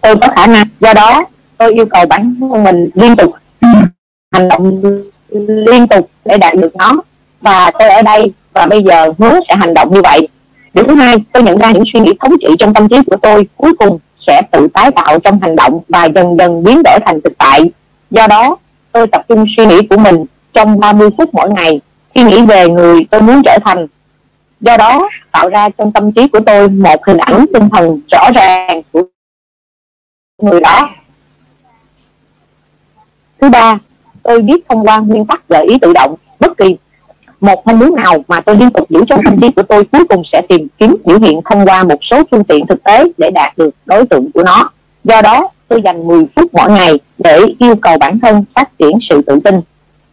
[0.00, 0.66] tôi có khả năng.
[0.80, 1.24] Do đó,
[1.58, 3.34] tôi yêu cầu bản thân mình liên tục
[4.32, 4.82] hành động
[5.36, 6.92] liên tục để đạt được nó.
[7.40, 10.28] Và tôi ở đây, và bây giờ hứa sẽ hành động như vậy.
[10.74, 13.16] Điều thứ hai, tôi nhận ra những suy nghĩ thống trị trong tâm trí của
[13.16, 16.98] tôi cuối cùng sẽ tự tái tạo trong hành động và dần dần biến đổi
[17.06, 17.60] thành thực tại.
[18.10, 18.56] Do đó,
[18.92, 21.80] tôi tập trung suy nghĩ của mình trong 30 phút mỗi ngày.
[22.14, 23.86] Khi nghĩ về người tôi muốn trở thành
[24.60, 28.30] do đó, tạo ra trong tâm trí của tôi một hình ảnh tinh thần rõ
[28.34, 29.02] ràng của
[30.42, 30.88] người đó.
[33.40, 33.78] Thứ ba,
[34.22, 36.76] tôi biết thông qua nguyên tắc gợi ý tự động, bất kỳ
[37.40, 40.04] một mong muốn nào mà tôi liên tục giữ trong tâm trí của tôi, cuối
[40.08, 43.30] cùng sẽ tìm kiếm biểu hiện thông qua một số phương tiện thực tế để
[43.30, 44.70] đạt được đối tượng của nó.
[45.04, 48.98] Do đó, tôi dành 10 phút mỗi ngày để yêu cầu bản thân phát triển
[49.10, 49.60] sự tự tin.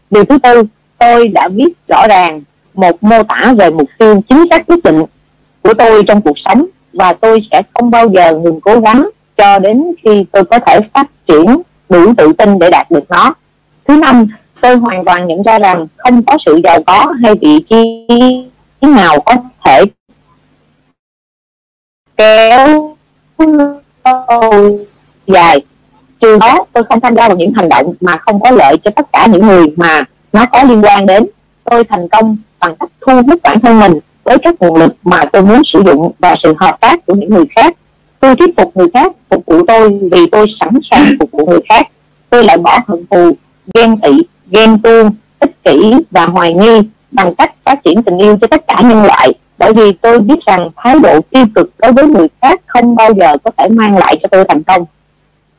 [0.09, 0.63] Điều thứ tư,
[0.97, 2.41] tôi đã viết rõ ràng
[2.73, 5.03] một mô tả về mục tiêu chính xác quyết định
[5.61, 9.59] của tôi trong cuộc sống và tôi sẽ không bao giờ ngừng cố gắng cho
[9.59, 11.45] đến khi tôi có thể phát triển
[11.89, 13.33] đủ tự tin để đạt được nó.
[13.87, 14.27] Thứ năm,
[14.61, 18.07] tôi hoàn toàn nhận ra rằng không có sự giàu có hay vị trí
[18.81, 19.83] nào có thể
[22.17, 22.95] kéo
[24.03, 24.85] tôi
[25.27, 25.61] dài.
[26.19, 28.91] Trừ đó, tôi không tham gia vào những hành động mà không có lợi cho
[28.95, 30.03] tất cả những người mà
[30.33, 31.27] nó có liên quan đến.
[31.63, 33.93] Tôi thành công bằng cách thu hút bản thân mình
[34.23, 37.29] với các nguồn lực mà tôi muốn sử dụng và sự hợp tác của những
[37.29, 37.75] người khác.
[38.19, 41.61] Tôi thuyết phục người khác phục vụ tôi vì tôi sẵn sàng phục vụ người
[41.69, 41.87] khác.
[42.29, 43.35] Tôi lại bỏ hận thù,
[43.73, 44.11] ghen tị,
[44.51, 48.67] ghen tuông, ích kỷ và hoài nghi bằng cách phát triển tình yêu cho tất
[48.67, 49.33] cả nhân loại.
[49.57, 53.13] Bởi vì tôi biết rằng thái độ tiêu cực đối với người khác không bao
[53.13, 54.85] giờ có thể mang lại cho tôi thành công.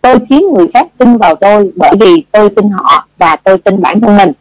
[0.00, 3.82] Tôi khiến người khác tin vào tôi bởi vì tôi tin họ và tôi tin
[3.82, 4.32] bản thân mình.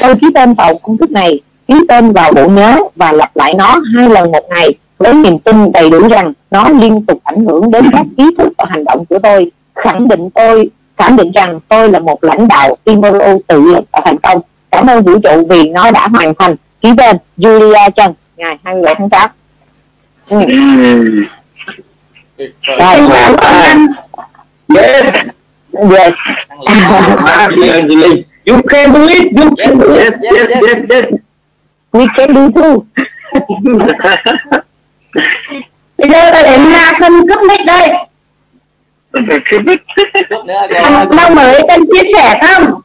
[0.00, 3.54] Tôi ký tên vào công thức này ký tên vào bộ nhớ và lặp lại
[3.54, 7.44] nó hai lần một ngày với niềm tin đầy đủ rằng nó liên tục ảnh
[7.46, 11.32] hưởng đến các ý thức và hành động của tôi khẳng định tôi khẳng định
[11.32, 15.18] rằng tôi là một lãnh đạo Imoro tự lực và thành công cảm ơn vũ
[15.18, 19.30] trụ vì nó đã hoàn thành ký tên Julia Trần ngày 27 tháng 8
[20.28, 20.36] ừ.
[22.78, 22.96] rồi
[24.76, 25.04] Yes.
[25.72, 26.12] yes.
[28.46, 29.32] You can it.
[29.36, 29.88] You can it.
[29.96, 31.04] Yes, yes, Yes, yes, yes.
[31.96, 32.74] We can do too
[35.98, 37.90] bây giờ là để nga phân cấp mic đây.
[41.16, 42.80] Đâu mới tên chia sẻ không?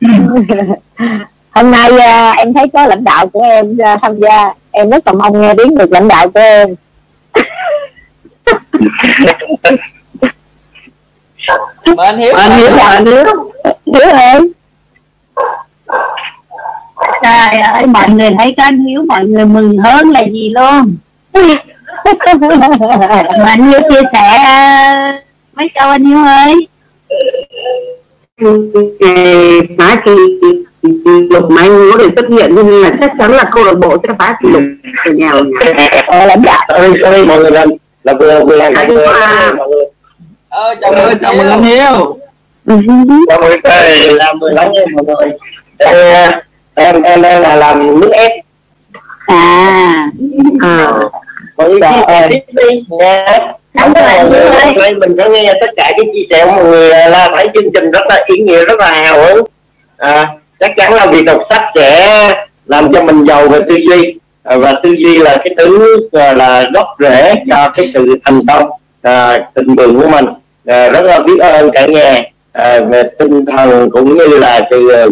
[1.50, 4.52] Hôm nay à, em thấy có lãnh đạo của em à, tham gia.
[4.70, 6.68] Em rất là mong nghe tiếng được lãnh đạo của em.
[11.96, 13.24] Mời anh hiếu Anh hiểu là anh hiểu.
[13.86, 14.40] Hiếu ơi
[17.26, 20.96] trời ơi mọi người thấy có anh hiếu mọi người mừng hơn là gì luôn?
[23.38, 25.22] Mà anh hiếu chia sẻ à,
[25.54, 26.66] mấy câu anh hiếu ơi?
[29.78, 30.12] Phá kỷ
[31.30, 33.96] lục mà anh có thể xuất hiện nhưng là chắc chắn là câu lạc bộ
[34.02, 34.62] sẽ phá kỷ lục
[35.04, 35.30] của nhà
[36.06, 36.64] ờ, lãnh đạo.
[36.68, 37.68] Ơi ơi mọi người làm
[38.04, 39.52] là vừa vừa Anh Hoa.
[40.48, 42.18] ờ, chào mừng chào mừng anh hiếu.
[43.28, 45.38] Chào mừng thầy làm mười lắm mọi người
[46.76, 48.30] em em em đang là làm nước ép.
[49.26, 50.10] À.
[50.60, 50.92] À
[52.08, 53.26] sẻ tiếp đi nha
[53.74, 54.74] Đúng rồi, rồi.
[54.76, 57.72] Đây mình có nghe tất cả cái chia sẻ của mọi người là thấy chương
[57.74, 59.44] trình rất là ý nghĩa rất là hào hứng.
[59.96, 60.28] À,
[60.60, 62.28] chắc chắn là việc đọc sách sẽ
[62.66, 64.14] làm cho mình giàu về tư duy.
[64.42, 68.40] À, và tư duy là cái thứ à, là gốc rễ cho cái sự thành
[68.48, 68.70] công
[69.02, 70.26] à, tình vượng của mình.
[70.66, 72.20] À, rất là biết ơn cả nhà
[72.52, 75.06] à, về tinh thần cũng như là sự à,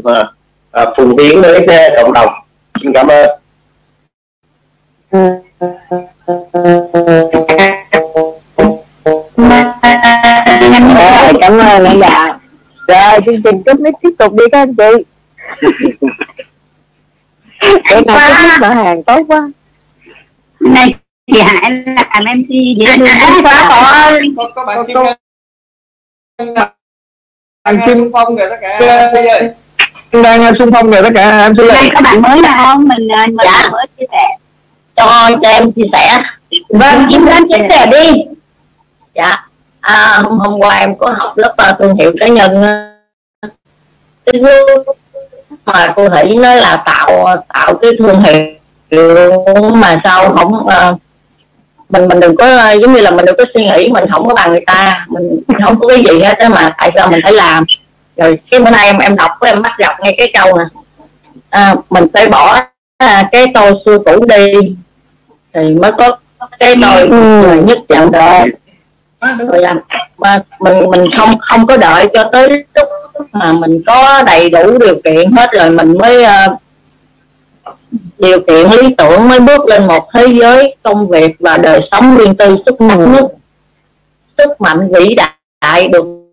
[0.75, 2.35] à, phùng tiến với cái cộng đồng.
[2.83, 3.29] Xin cảm ơn.
[10.95, 12.39] Rồi, cảm ơn lãnh đạo
[12.89, 15.05] rồi chương trình cấp mic tiếp tục đi các anh chị.
[17.91, 19.49] Bữa nào có biết mở hàng tốt quá.
[20.61, 20.95] Này
[21.33, 21.71] thì hãy
[22.25, 24.11] làm mc để đưa đến quá.
[24.11, 24.97] Rồi có có bạn kim
[27.65, 29.49] đang Kim- xung phong rồi tất cả anh Suy
[30.17, 32.89] ơi đang xung phong rồi tất cả em xin đây có bạn mới nào không?
[32.89, 33.69] Mình ờ, mình Dạ.
[33.73, 34.37] mới chia sẻ.
[34.97, 36.21] Cho cho em chia sẻ.
[36.69, 37.07] Vâng.
[37.11, 38.13] Kim Lan chia sẻ đi.
[39.15, 39.47] Dạ.
[39.81, 42.63] À, hôm, hôm qua em có học lớp uh, thương hiệu cá nhân
[44.27, 44.97] cái group
[45.67, 51.01] mà cô thủy nói là tạo tạo cái thương hiệu mà sao không uh,
[51.89, 54.35] mình mình đừng có giống như là mình đừng có suy nghĩ mình không có
[54.35, 55.07] bằng người ta.
[55.09, 57.65] Mình không có cái gì hết á mà tại sao mình phải làm
[58.17, 60.65] rồi cái bữa nay em em đọc của em bắt gặp ngay cái câu nè.
[61.51, 62.61] À, mình phải bỏ
[62.97, 64.47] à, cái tôi xưa cũ đi
[65.55, 66.17] thì mới có
[66.59, 68.49] cái tôi người nhất dần đời
[69.21, 69.63] rồi.
[69.63, 69.79] Làm
[70.19, 72.89] mà mình mình không không có đợi cho tới lúc
[73.33, 76.61] mà mình có đầy đủ điều kiện hết rồi mình mới uh,
[78.19, 82.17] điều kiện lý tưởng mới bước lên một thế giới công việc và đời sống
[82.17, 83.25] riêng tư xuất sắc nhất
[84.39, 85.15] sức mạnh vĩ
[85.61, 86.24] đại được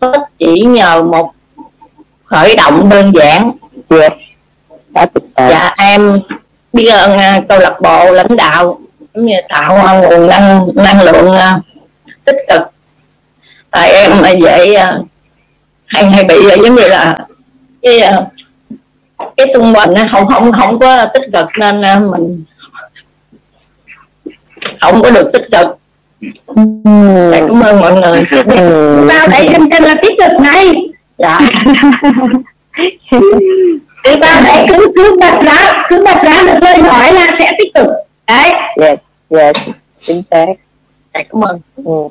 [0.00, 1.32] có chỉ nhờ một
[2.24, 3.50] khởi động đơn giản.
[4.88, 6.20] Đã dạ em
[6.72, 8.80] biết ơn uh, câu lạc bộ lãnh đạo
[9.14, 11.62] như tạo uh, nguồn năng năng lượng uh,
[12.24, 12.62] tích cực.
[13.70, 15.06] Tại em dễ uh,
[15.86, 17.16] hay hay bị giống như là
[17.82, 18.00] cái
[19.36, 21.46] cái xung quanh nó không không không có tích cực
[21.80, 22.44] nên mình
[24.80, 25.79] không có được tích cực
[27.32, 28.22] dạ, cảm ơn mọi người.
[29.08, 30.74] Sao đấy em tên là tích cực này?
[31.18, 31.40] Dạ.
[34.04, 37.52] Thì vào đấy cứ cứ đặt ra cứ đặt ra một lời nói là sẽ
[37.58, 37.86] tích cực
[38.26, 38.52] đấy.
[38.76, 39.56] Yes yes
[40.00, 40.46] chính xác.
[41.14, 41.60] Dạ, cảm ơn.
[41.76, 42.08] Ừ.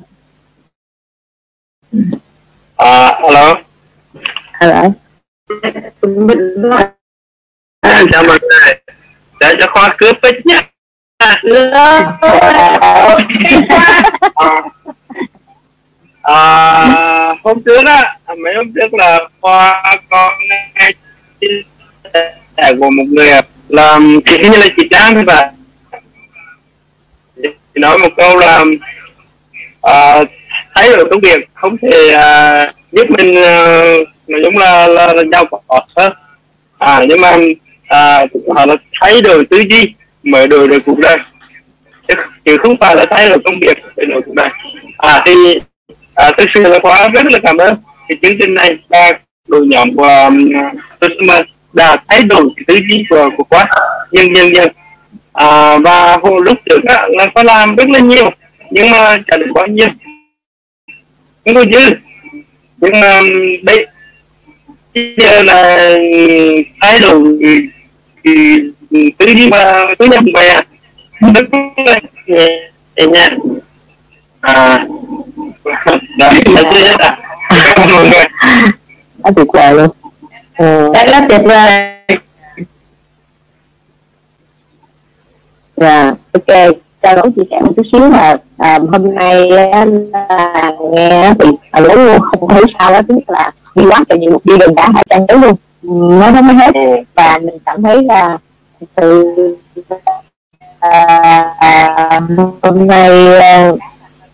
[2.77, 3.55] à, alo.
[4.53, 4.83] Hello.
[7.81, 8.73] à, chào mọi người.
[9.39, 10.68] Để cho khoa cướp ít nhé
[16.21, 20.91] à, hôm trước á mấy hôm trước là qua con nghe
[21.41, 21.61] chia
[22.57, 23.29] sẻ của một người
[23.69, 25.49] làm chị như là chị Trang thôi bà.
[27.43, 28.65] Chị nói một câu là
[29.81, 30.23] à,
[30.75, 33.75] thấy được công việc không thể à, giúp mình à,
[34.27, 35.59] nói chung là là, là giàu có
[36.77, 37.37] à nhưng mà
[37.87, 39.93] à, họ là thay đổi tư duy
[40.31, 41.17] mới đổi được cuộc đời
[42.45, 44.49] chứ, không phải là thay đổi công việc để đổi cuộc đời
[44.97, 45.33] à thì
[46.15, 47.75] à, thực sự là khóa rất là cảm ơn.
[48.09, 49.11] Thì chương trình này ba
[49.47, 50.51] đội nhóm của um,
[51.01, 51.41] customer
[51.73, 53.65] đã thay đổi cái tư duy của của khóa
[54.11, 54.67] dần dần dần
[55.33, 58.29] à, và hồi lúc trước á, là có làm rất là nhiều
[58.71, 59.87] nhưng mà chả được bao nhiêu.
[61.45, 61.95] Không có dư.
[62.77, 63.27] Nhưng mà um,
[63.63, 63.87] đây
[64.93, 65.89] bây giờ là
[66.81, 67.37] thay đổi
[68.23, 68.59] thì
[68.91, 70.53] tư duy mà nhập về
[71.33, 71.45] rất
[71.85, 73.37] là nhẹ nhàng
[74.41, 74.85] à
[76.17, 77.17] đấy là chưa hết à
[77.75, 78.25] cảm ơn mọi người
[79.23, 79.87] Nó tuyệt vời luôn.
[80.57, 80.91] ừ.
[80.93, 81.81] rất là tuyệt vời
[85.75, 86.73] Dạ, ok.
[87.01, 91.49] Cho Đỗ chia sẻ một chút xíu là à, hôm nay á, là nghe thì
[91.71, 94.75] à, luôn không thấy sao đó, thứ nhất là đi quá trời nhiều đi gần
[94.75, 95.55] cả hai trang giấy luôn.
[96.19, 96.71] Nói nó mới hết
[97.15, 98.37] và mình cảm thấy là
[98.95, 99.35] từ
[100.79, 102.21] à, à,
[102.61, 103.71] hôm nay à,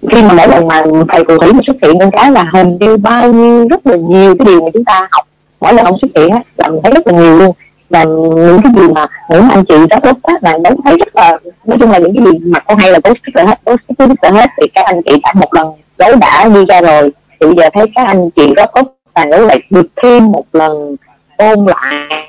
[0.09, 2.97] khi mà mỗi lần mà thầy cụ thủy xuất hiện con cái là hình như
[2.97, 5.27] bao nhiêu rất là nhiều cái điều mà chúng ta học.
[5.61, 7.51] Mỗi lần ông xuất hiện á là mình thấy rất là nhiều luôn.
[7.89, 11.15] Và những cái gì mà những anh chị rất tốt á là đấu thấy rất
[11.15, 13.75] là nói chung là những cái gì mà con hay là tốt sức hết tốt
[13.87, 15.67] sức hết thì các anh chị đã một lần
[15.99, 17.11] giấu đã đi ra rồi.
[17.39, 20.43] Thì bây giờ thấy các anh chị rất tốt và đấu lại được thêm một
[20.53, 20.95] lần
[21.37, 22.25] ôn lại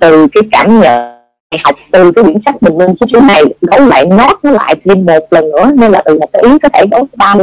[0.00, 1.18] từ cái cảm nhận
[1.64, 4.74] học từ cái quyển sách bình lên số số này gấu lại nót nó lại
[4.84, 7.34] thêm một lần nữa nên là từ một cái ý có thể gấu ba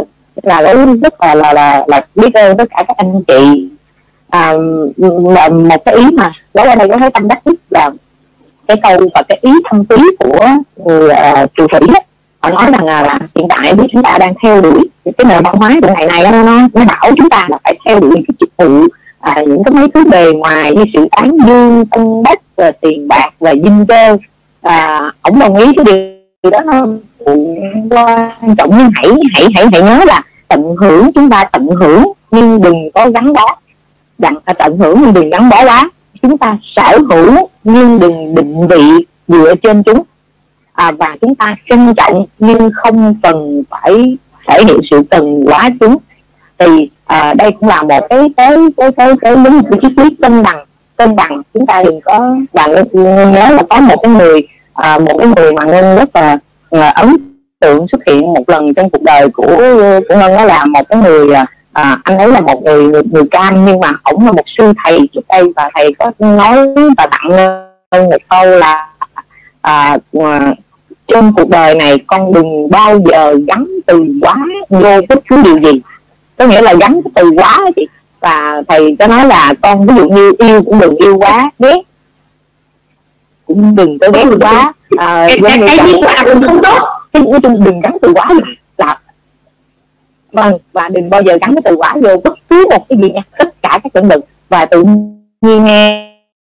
[0.43, 3.69] là gấu rất là là là, là biết ơn tất cả các anh chị.
[4.29, 4.53] À,
[5.35, 7.91] là một cái ý mà gấu ở đây có thấy tâm đắc nhất là
[8.67, 10.47] cái câu và cái ý thâm túy của
[10.85, 12.03] người à, uh, trừ thủy ấy.
[12.39, 15.43] họ nói rằng là, là hiện tại nếu chúng ta đang theo đuổi cái nền
[15.43, 18.25] văn hóa của ngày này nó nó bảo chúng ta là phải theo đuổi những
[18.27, 18.87] cái chức vụ
[19.19, 23.07] à, những cái mấy thứ bề ngoài như sự tán dương tân bách và tiền
[23.07, 24.17] bạc và dinh cơ
[24.61, 25.85] à, ông đồng ý cái
[26.43, 26.85] điều đó nó
[27.89, 28.69] quan trọng.
[28.77, 32.91] Nhưng hãy hãy hãy hãy nhớ là tận hưởng chúng ta tận hưởng nhưng đừng
[32.93, 33.55] có gắn bó.
[34.17, 35.89] Đặng tận hưởng nhưng đừng gắn bó quá
[36.29, 40.03] chúng ta sở hữu nhưng đừng định vị dựa trên chúng.
[40.73, 45.69] À, và chúng ta trân trọng nhưng không cần phải thể hiện sự cần quá
[45.79, 45.97] chúng.
[46.57, 50.15] Thì à, đây cũng là một cái cái cái cái cái đúng một triết lý
[50.21, 50.65] cân bằng.
[50.95, 55.17] Cân bằng chúng ta đừng có và nhớ là có một cái người à, một
[55.19, 56.37] cái người mà ngân rất là,
[56.71, 57.17] là ấn
[57.59, 59.57] tượng xuất hiện một lần trong cuộc đời của
[60.09, 61.45] của ngân đó là một cái người à,
[62.03, 64.99] anh ấy là một người người, người cam nhưng mà ổng là một sư thầy
[65.13, 66.57] trước đây và thầy có nói
[66.97, 67.29] và tặng
[67.91, 68.87] một câu là
[69.61, 69.97] à,
[71.07, 74.35] trên cuộc đời này con đừng bao giờ gắn từ quá
[74.69, 75.81] vô bất cứ điều gì.
[76.37, 77.87] Có nghĩa là gắn cái từ quá chị
[78.19, 81.81] và thầy có nói là con ví dụ như yêu cũng đừng yêu quá ghét.
[83.45, 84.73] Cũng đừng có ghét quá.
[84.97, 86.79] À, cái cái gì là cũng không tốt.
[87.13, 88.45] Cái nói chung đừng gắn từ quá là
[90.35, 93.11] vâng và đừng bao giờ gắn cái từ quả vô bất cứ một cái gì
[93.11, 96.11] nha, tất cả các chuẩn mực và tự nhiên nghe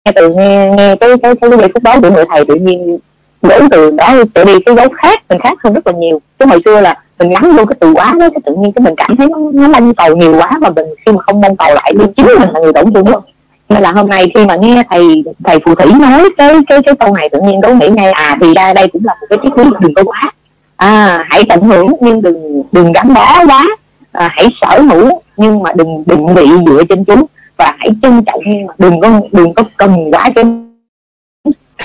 [0.04, 2.98] nghe từ nghe nghe cái cái cái giây phút đó của người thầy tự nhiên
[3.42, 6.20] đổi từ đó trở đi cái dấu khác, mình khác hơn rất là nhiều.
[6.38, 8.82] Chứ hồi xưa là mình gắn vô cái từ quá đó, cái tự nhiên cái
[8.82, 11.56] mình cảm thấy nó nó mong cầu nhiều quá và mình khi mà không mong
[11.56, 13.22] cầu lại đi chính mình là người tổn thương luôn
[13.68, 16.94] nên là hôm nay khi mà nghe thầy thầy phù thủy nói cái cái cái
[16.94, 19.38] câu này tự nhiên tôi nghĩ ngay à thì ra đây cũng là một cái
[19.42, 20.32] triết lý đừng có quá
[20.78, 23.66] à hãy tận hưởng nhưng đừng đừng gắn bó quá.
[24.12, 27.24] À, hãy sở hữu nhưng mà đừng định vị dựa trên chúng.
[27.56, 30.44] Và hãy trân trọng nhưng mà đừng có đừng có cần quá cái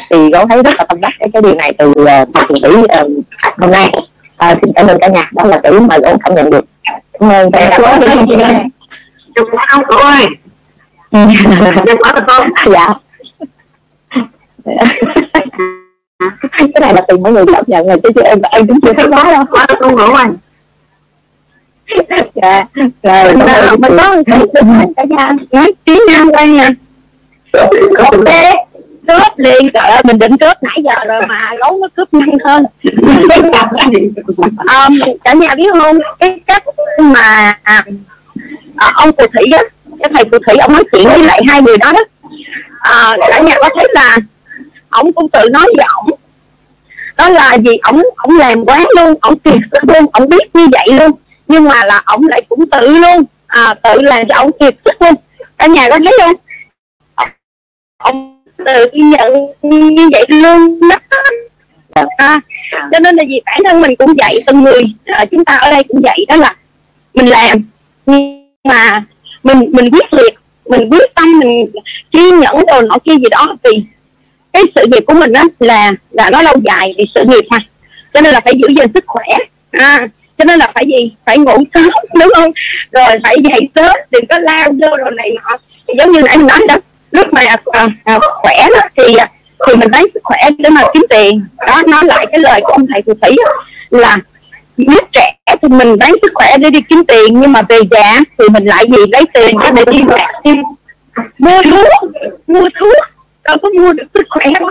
[0.10, 2.76] thì có thấy rất là tâm đắc cái cái điều này từ uh, phù thủy
[2.76, 2.88] uh,
[3.58, 3.90] hôm nay
[4.38, 5.30] à, xin cảm ơn cả nhà.
[5.32, 6.66] Đó là cái mà gỗ cảm nhận được.
[7.20, 7.86] Cảm ơn thầy chúc
[9.36, 10.26] chúc ông cô ơi.
[11.86, 12.48] Chúc quá được không?
[12.74, 12.94] Dạ
[16.52, 18.94] cái này là từ mỗi người cảm nhận rồi chứ, chứ em em cũng chưa
[18.94, 19.44] thấy quá đâu.
[19.52, 20.10] Quá không rồi.
[22.36, 22.66] Dạ.
[23.04, 23.36] Rồi
[23.78, 24.16] mình có
[24.96, 25.32] cả nhà.
[25.52, 26.70] Nói tiếng nam quen nha.
[27.98, 28.34] Ok.
[29.08, 29.70] Cướp liền.
[29.74, 32.66] Trời ơi mình định cướp nãy giờ rồi mà gấu nó cướp nhanh hơn.
[34.58, 36.00] Um, cả nhà biết không?
[36.20, 36.64] Cái cách
[37.00, 37.84] mà à,
[38.94, 39.64] ông phù thủy á
[40.00, 42.00] cái thầy phù thủy ông nói chuyện với lại hai người đó đó.
[42.80, 44.18] À, cả nhà có thấy là
[44.94, 46.20] ổng cũng tự nói với ổng.
[47.18, 50.68] Đó là gì ổng ổng làm quán luôn ổng kiệt sức luôn ổng biết như
[50.72, 51.12] vậy luôn.
[51.48, 55.02] Nhưng mà là ổng lại cũng tự luôn à, tự làm cho ổng kiệt sức
[55.02, 55.14] luôn.
[55.58, 56.36] Cả nhà có thấy không?
[57.98, 60.98] Ông tự nhận như vậy luôn đó.
[62.18, 62.40] À,
[62.92, 65.72] cho nên là gì bản thân mình cũng vậy từng người à, chúng ta ở
[65.72, 66.56] đây cũng vậy đó là
[67.14, 67.58] mình làm.
[68.06, 69.04] Nhưng mà
[69.44, 70.34] mình mình quyết liệt
[70.66, 71.66] mình quyết tâm mình
[72.12, 73.72] kiên nhẫn rồi nọ kia gì đó thì
[74.54, 77.58] cái sự nghiệp của mình đó là là nó lâu dài vì sự nghiệp mà.
[78.14, 79.26] Cho nên là phải giữ gìn sức khỏe.
[79.72, 81.12] À, cho nên là phải gì?
[81.26, 82.52] Phải ngủ sớm đúng không?
[82.92, 85.58] Rồi phải dậy sớm đừng có lao vô rồi này nọ.
[85.98, 86.76] Giống như nãy mình nói đó
[87.12, 89.28] lúc mà à, à, à khỏe đó, thì à,
[89.68, 91.46] thì mình lấy sức khỏe để mà kiếm tiền.
[91.68, 93.36] Đó nói lại cái lời của ông thầy phù thủy
[93.90, 94.18] là
[94.78, 98.20] lúc trẻ thì mình lấy sức khỏe để đi kiếm tiền nhưng mà về già
[98.40, 99.04] thì mình lại gì?
[99.12, 100.52] Lấy tiền để đi bạc đi
[101.40, 102.12] mua thuốc
[102.48, 103.13] mua thuốc
[103.44, 104.70] đâu có mua được sức khỏe đâu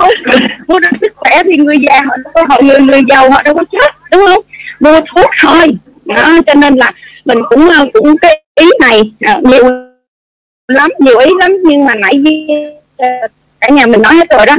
[0.68, 3.64] mua được sức khỏe thì người già họ họ người người giàu họ đâu có
[3.72, 4.44] chết đúng không?
[4.80, 5.66] Mua thuốc thôi.
[6.04, 6.92] Đó, cho nên là
[7.24, 9.12] mình cũng ờ, cũng cái ý này.
[9.26, 9.64] Ờ, nhiều
[10.68, 11.52] lắm nhiều ý lắm.
[11.64, 12.22] Nhưng mà nãy
[12.96, 13.08] ờ,
[13.60, 14.56] cả nhà mình nói hết rồi đó.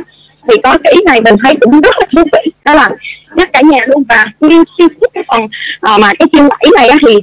[0.49, 2.51] Thì có cái ý này mình thấy cũng rất là thú vị.
[2.65, 2.89] Đó là
[3.35, 4.03] nhắc cả nhà luôn.
[4.09, 5.41] Và nghiên xuyên cái phần
[5.79, 7.13] ờ, mà cái chương bảy này á, thì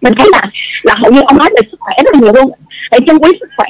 [0.00, 0.42] mình thấy là
[0.82, 2.52] là hầu như ông nói về sức khỏe rất là nhiều luôn.
[2.90, 3.68] Để chân quý sức khỏe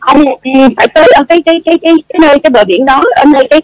[0.00, 3.02] ông ừ, phải tới ở cái cái cái cái, cái nơi cái bờ biển đó
[3.16, 3.62] ở nơi cái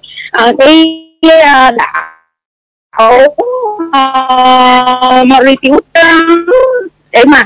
[0.49, 0.85] uh, cái
[1.27, 3.19] uh, đảo
[3.87, 5.81] uh, Mauritius
[7.15, 7.41] để mà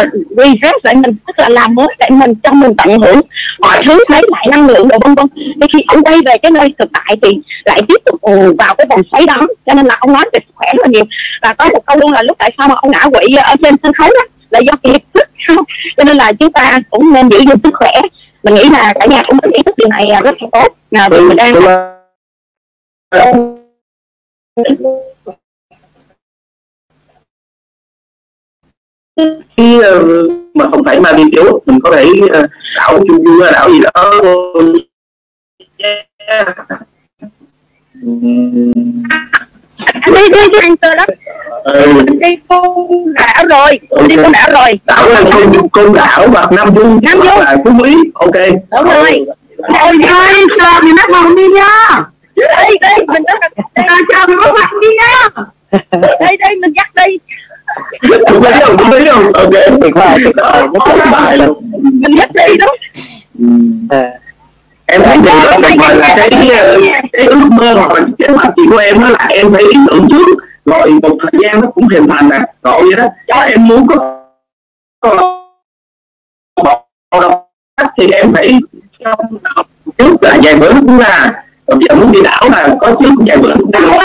[0.00, 3.20] uh, refresh lại mình tức là làm mới để mình cho mình tận hưởng
[3.60, 5.26] mọi thứ lấy lại năng lượng đồ vân vân.
[5.36, 7.28] Thì khi ông quay về cái nơi thực tại thì
[7.64, 8.20] lại tiếp tục
[8.58, 9.40] vào cái vòng xoáy đó.
[9.66, 11.04] Cho nên là ông nói về sức khỏe rất là nhiều.
[11.42, 13.74] Và có một câu luôn là lúc tại sao mà ông ngã quỵ ở trên
[13.82, 15.26] sân khấu đó là do kiệt sức
[15.96, 17.92] cho nên là chúng ta cũng nên giữ gìn sức khỏe.
[18.42, 20.76] Mình nghĩ là cả nhà cũng ý thức điều này rất là tốt.
[20.90, 21.54] Là vì mình đang
[29.56, 33.44] khi uh, mà không phải ma viên chiếu mình có thể uh, đảo chung du
[33.52, 34.10] đảo gì đó.
[40.06, 41.06] Đi đi đi anh đó.
[41.64, 41.92] Ừ.
[42.20, 43.78] đi côn đảo rồi.
[44.08, 44.80] Đi côn đảo rồi.
[44.84, 47.38] Đảo là côn, côn đảo và nam dung nam dung.
[47.38, 47.96] là phú quý.
[48.14, 48.34] Ok.
[48.70, 49.26] Đúng rồi.
[49.58, 52.00] Ôi ơi sao thì nó không đi nha?
[52.36, 53.22] Đây đây mình
[53.74, 55.42] đã cho nó mặt đi nha.
[56.20, 57.18] Đây đây mình dắt đi
[58.02, 59.50] đúng đấy không đúng đấy không ok.
[59.80, 61.50] Tuyệt vời tuyệt vời nó tốt bài lắm
[61.82, 62.66] mình dắt đi đó.
[64.86, 66.30] Em thấy điều đó tuyệt vời là cái
[67.12, 69.80] cái ước mơ hoặc là kế hoạch gì của em đó là em phải ý
[69.86, 70.26] tưởng trước.
[70.64, 72.38] Rồi một thời gian nó cũng hình thành nè.
[72.62, 73.04] Rồi vậy đó.
[73.26, 74.12] Cho em muốn có
[77.98, 78.52] thì em phải
[79.98, 83.36] trước là vài bữa cũng là bây giờ muốn đi đảo là có trước vài
[83.36, 83.98] bữa cũng đảo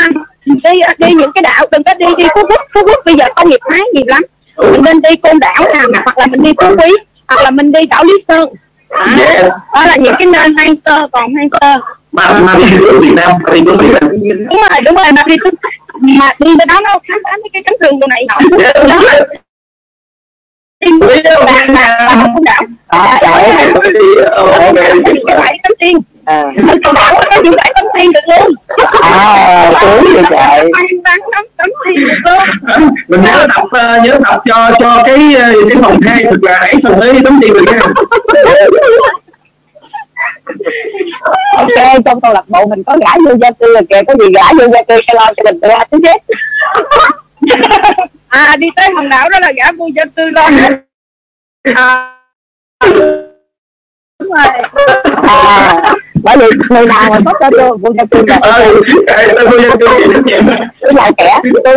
[0.45, 2.61] đi đi những cái đảo đừng có đi đi phú quốc.
[2.73, 4.21] Phú quốc bây giờ công nghiệp hóa nhiều lắm.
[4.71, 6.89] Mình nên đi côn đảo nào hoặc là mình đi phú quý
[7.27, 8.49] hoặc là mình đi đảo lý sơn.
[8.89, 9.51] À, yeah.
[9.73, 11.81] đó là những cái nơi hoang sơ còn hoang sơ.
[12.11, 14.11] Mà mà đi ở Việt Nam đi ở Việt Nam.
[14.49, 15.35] Đúng rồi đúng rồi mà đi
[16.19, 18.25] mà đi bên đó nó khám phá mấy cái cánh rừng đồ này.
[18.27, 18.35] Nọ
[18.87, 19.01] đó.
[20.85, 20.91] Đi
[21.45, 22.61] bạn mà không đảo.
[22.87, 23.99] À trời đi
[24.35, 24.75] ok
[25.27, 25.97] bảy tấm tiên
[26.31, 26.43] à.
[26.85, 28.53] Còn đảo có những bảy tấm tiên được luôn.
[29.01, 30.71] À đúng vậy trời.
[31.03, 32.89] bán tấm tấm tiên được luôn.
[33.07, 35.35] Mình nhớ đọc uh, nhớ đọc cho cho cái
[35.69, 37.79] cái phòng hai thật là hãy phần ấy tấm tiền được nha.
[41.57, 44.25] Ok trong câu lạc bộ mình có gã vô gia cư là kìa có gì
[44.33, 46.17] gã vô gia cư sẽ lo cho mình từ a tới z
[48.27, 50.49] à đi tới hòn đảo đó là gã vô gia cư lo.
[51.75, 52.17] À.
[54.19, 54.47] Đúng rồi.
[55.27, 55.93] À
[56.23, 58.39] bởi vì người nào mà có tên vô vô gia cư là
[59.79, 59.87] cư
[60.81, 61.39] tôi là kẻ.
[61.63, 61.75] Tôi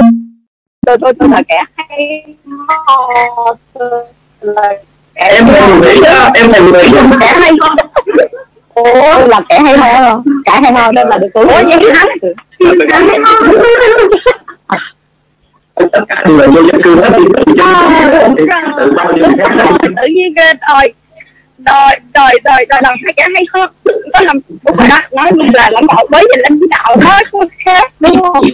[0.87, 1.65] tôi tôi tôi là kẻ.
[1.77, 2.25] Hay
[5.15, 6.89] em thèm nghĩ đó em thèm nghĩ
[7.21, 7.75] kẻ hay ho?
[8.75, 9.27] Ủa?
[9.27, 10.23] Là kẻ hay ho?
[10.45, 11.45] Kẻ hay ho nên là được tôi.
[11.45, 12.07] Ủa vậy hả?
[15.93, 17.11] tất cả đều là vô dân cư hết.
[19.97, 20.35] Tự nhiên
[20.69, 20.93] đòi
[21.59, 23.67] đòi đòi đòi đòi làm hai kẻ hay ho
[24.13, 27.21] có làm đúng rồi đó nói như là lãnh đạo với và lãnh đạo nó
[27.33, 28.45] không khác đúng không?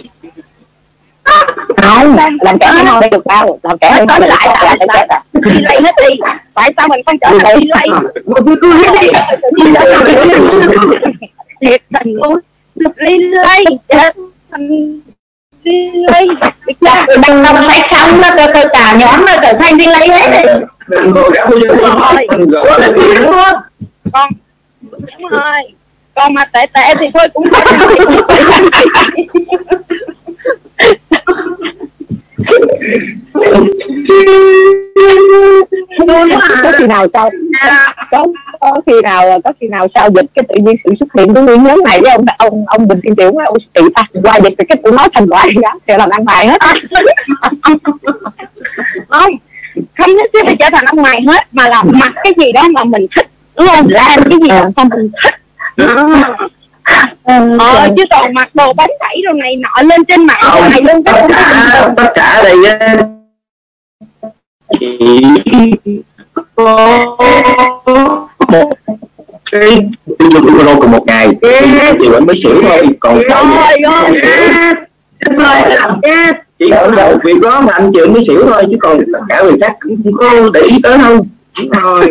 [1.77, 5.21] Không làm kẻ ho đây được đâu làm kẻ ho lại lại lại lại
[5.61, 6.15] lại hết đi.
[6.53, 7.87] Tại sao mình không trở lại đi lại
[11.61, 12.39] thiệt tình luôn.
[12.75, 13.65] Đi lây
[15.63, 16.27] đi lấy
[16.81, 20.59] đăng đồng phải xong nó từ từ cả nhóm nó trở thành đi lấy hết
[24.13, 24.29] con
[24.81, 25.61] đúng rồi.
[26.15, 27.47] Con mà tệ tệ thì thôi cũng
[36.63, 37.29] có khi nào sau
[38.11, 38.25] có
[38.59, 41.41] có khi nào có khi nào sau dịch cái tự nhiên sự xuất hiện của
[41.41, 44.53] nguyên nhóm này với ông ông ông bình thiên tiểu ông trị ta qua dịch
[44.69, 46.61] cái tụi nó thành loại đó thì là đăng bài hết.
[49.09, 49.31] Không
[49.97, 52.63] không nhất thiết phải trở thành ông ngoài hết mà là mặc cái gì đó
[52.73, 53.27] mà mình thích.
[53.57, 53.87] Đúng không?
[53.89, 55.35] Làm cái gì mà sao mình thích
[56.83, 60.81] ờ chứ toàn mặc đồ bánh tẩy đồ này nọ lên trên mạng không, này
[60.81, 62.55] luôn tất cả tất cả đây
[64.79, 65.21] chỉ
[66.55, 67.05] có
[68.47, 68.73] một
[69.51, 71.27] cái tiêu dùng euro của một ngày
[71.99, 74.21] thì vẫn mới sửa thôi còn rồi rồi
[76.59, 79.41] chỉ ở đầu việc đó mà anh chịu mới xỉu thôi chứ còn tất cả
[79.41, 81.25] người khác cũng không có để ý tới đâu
[81.71, 82.09] rồi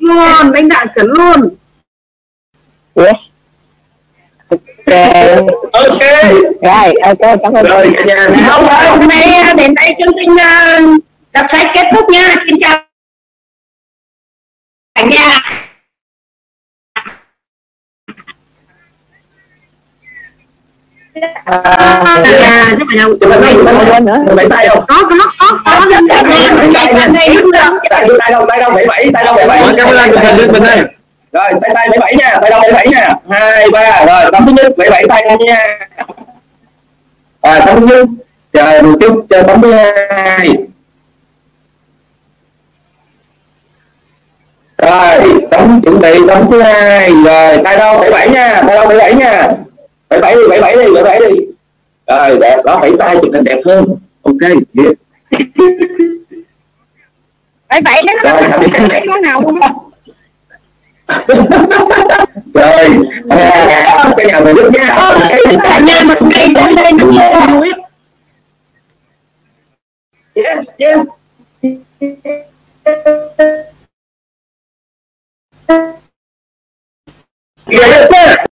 [0.00, 1.48] luôn lãnh đạo chuẩn luôn.
[2.94, 3.06] Ok
[6.62, 7.92] rồi ok cảm ơn rồi
[8.48, 10.80] Không, hôm nay à, đến đây chương trình à,
[11.32, 12.78] đọc sách kết thúc nha xin chào
[14.94, 15.40] cả nhà
[21.44, 22.22] à,
[28.18, 29.48] tay đâu tay đâu bảy bảy tay đâu bảy
[30.60, 31.01] bảy
[31.32, 33.14] Rồi tay tay bảy bảy nha tay đâu bảy bảy nha.
[33.30, 35.64] Hai ba rồi tấm thứ nhất bảy bảy tay nha.
[37.42, 38.06] Rồi tấm thứ nhất.
[38.52, 39.72] Chờ một chút chờ tấm thứ
[40.10, 40.48] hai.
[44.78, 47.10] Rồi tấm chuẩn bị tấm thứ hai.
[47.24, 49.48] Rồi tay đâu bảy bảy nha tay đâu bảy bảy nha.
[50.08, 51.36] Bảy bảy đi bảy bảy đi bảy bảy đi.
[52.06, 53.84] Rồi đẹp đó bảy tay chụp hình đẹp hơn.
[54.22, 54.96] Ok yeah.
[57.68, 59.91] vậy vậy đó Rồi, có nào không
[62.54, 62.88] rồi
[63.30, 64.96] à, cái nhà mình giúp nha
[65.62, 67.70] cả nhà mình đây đến đây đúng rồi
[70.34, 70.98] yes yes
[77.66, 78.44] Dạ, yes, sir.